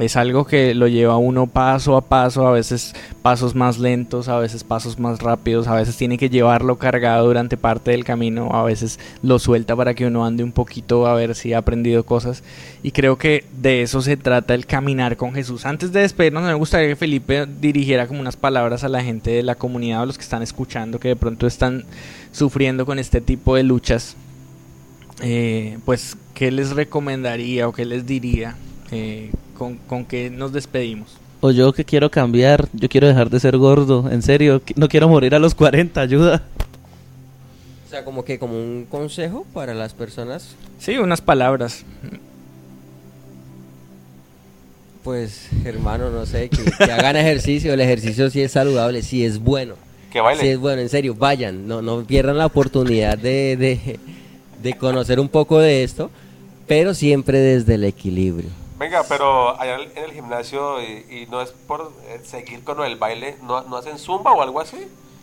[0.00, 4.38] Es algo que lo lleva uno paso a paso, a veces pasos más lentos, a
[4.38, 8.64] veces pasos más rápidos, a veces tiene que llevarlo cargado durante parte del camino, a
[8.64, 12.42] veces lo suelta para que uno ande un poquito a ver si ha aprendido cosas.
[12.82, 15.64] Y creo que de eso se trata el caminar con Jesús.
[15.64, 19.44] Antes de despedirnos, me gustaría que Felipe dirigiera como unas palabras a la gente de
[19.44, 21.84] la comunidad, a los que están escuchando, que de pronto están
[22.32, 24.16] sufriendo con este tipo de luchas.
[25.22, 28.56] Eh, pues, ¿qué les recomendaría o qué les diría?
[28.90, 31.16] Eh, con, con que nos despedimos.
[31.40, 35.08] O yo que quiero cambiar, yo quiero dejar de ser gordo, en serio, no quiero
[35.08, 36.42] morir a los 40, ayuda.
[37.86, 40.56] O sea, como que como un consejo para las personas.
[40.78, 41.84] Sí, unas palabras.
[45.02, 49.38] Pues, hermano, no sé, que, que hagan ejercicio, el ejercicio sí es saludable, sí es
[49.38, 49.74] bueno.
[50.10, 50.42] Que bailen.
[50.42, 53.98] Sí es bueno, en serio, vayan, no, no pierdan la oportunidad de, de,
[54.62, 56.10] de conocer un poco de esto,
[56.66, 58.50] pero siempre desde el equilibrio.
[58.78, 62.96] Venga, pero allá en el gimnasio y, y no es por eh, seguir con el
[62.96, 64.78] baile, ¿no, ¿no hacen zumba o algo así?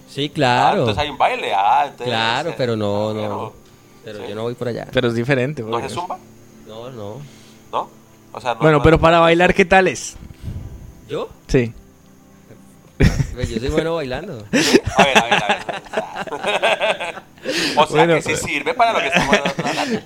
[0.09, 0.79] Sí, Ah, claro.
[0.79, 2.07] entonces hay un baile, ah, entonces...
[2.07, 3.53] claro, eh, pero no, ah, no.
[4.03, 4.25] Pero Sí.
[4.29, 4.87] yo no voy por allá.
[4.91, 5.61] Pero es diferente.
[5.61, 6.17] ¿No hace zumba?
[6.67, 7.17] No, no.
[7.71, 7.89] ¿No?
[8.33, 10.15] O sea, no, Bueno, no- pero para bailar, ¿qué tal es?
[11.07, 11.29] ¿Yo?
[11.47, 11.73] Sí.
[13.33, 14.45] Pues yo soy bueno bailando.
[14.97, 17.21] A ver, a ver, a ver.
[17.77, 19.99] o sea Bueno, que sí sirve para lo que estamos hablando.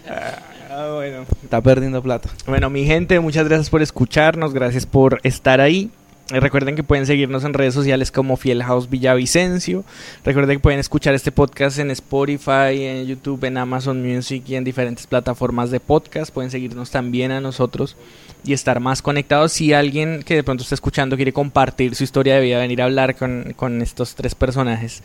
[0.78, 1.26] Ah, bueno.
[1.42, 2.30] Está perdiendo plata.
[2.46, 5.90] Bueno, mi gente, muchas gracias por escucharnos, gracias por estar ahí.
[6.32, 9.86] Eh, Recuerden que pueden seguirnos en redes sociales como Fiel House Villavicencio.
[10.26, 14.66] Recuerden que pueden escuchar este podcast en Spotify, en YouTube, en Amazon Music y en
[14.66, 16.34] diferentes plataformas de podcast.
[16.34, 17.96] Pueden seguirnos también a nosotros
[18.44, 19.54] y estar más conectados.
[19.54, 22.86] Si alguien que de pronto está escuchando quiere compartir su historia de vida, venir a
[22.86, 25.04] hablar con, con estos tres personajes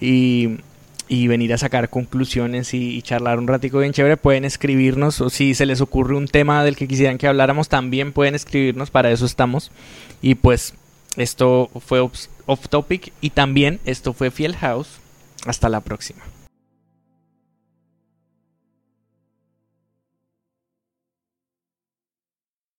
[0.00, 0.60] y,
[1.10, 5.54] y venir a sacar conclusiones y, charlar un ratico bien chévere, pueden escribirnos o si
[5.54, 9.26] se les ocurre un tema del que quisieran que habláramos, también pueden escribirnos, para eso
[9.26, 9.72] estamos.
[10.22, 10.74] Y pues
[11.16, 15.00] esto fue Off Topic y también esto fue Fiel House.
[15.46, 16.22] Hasta la próxima.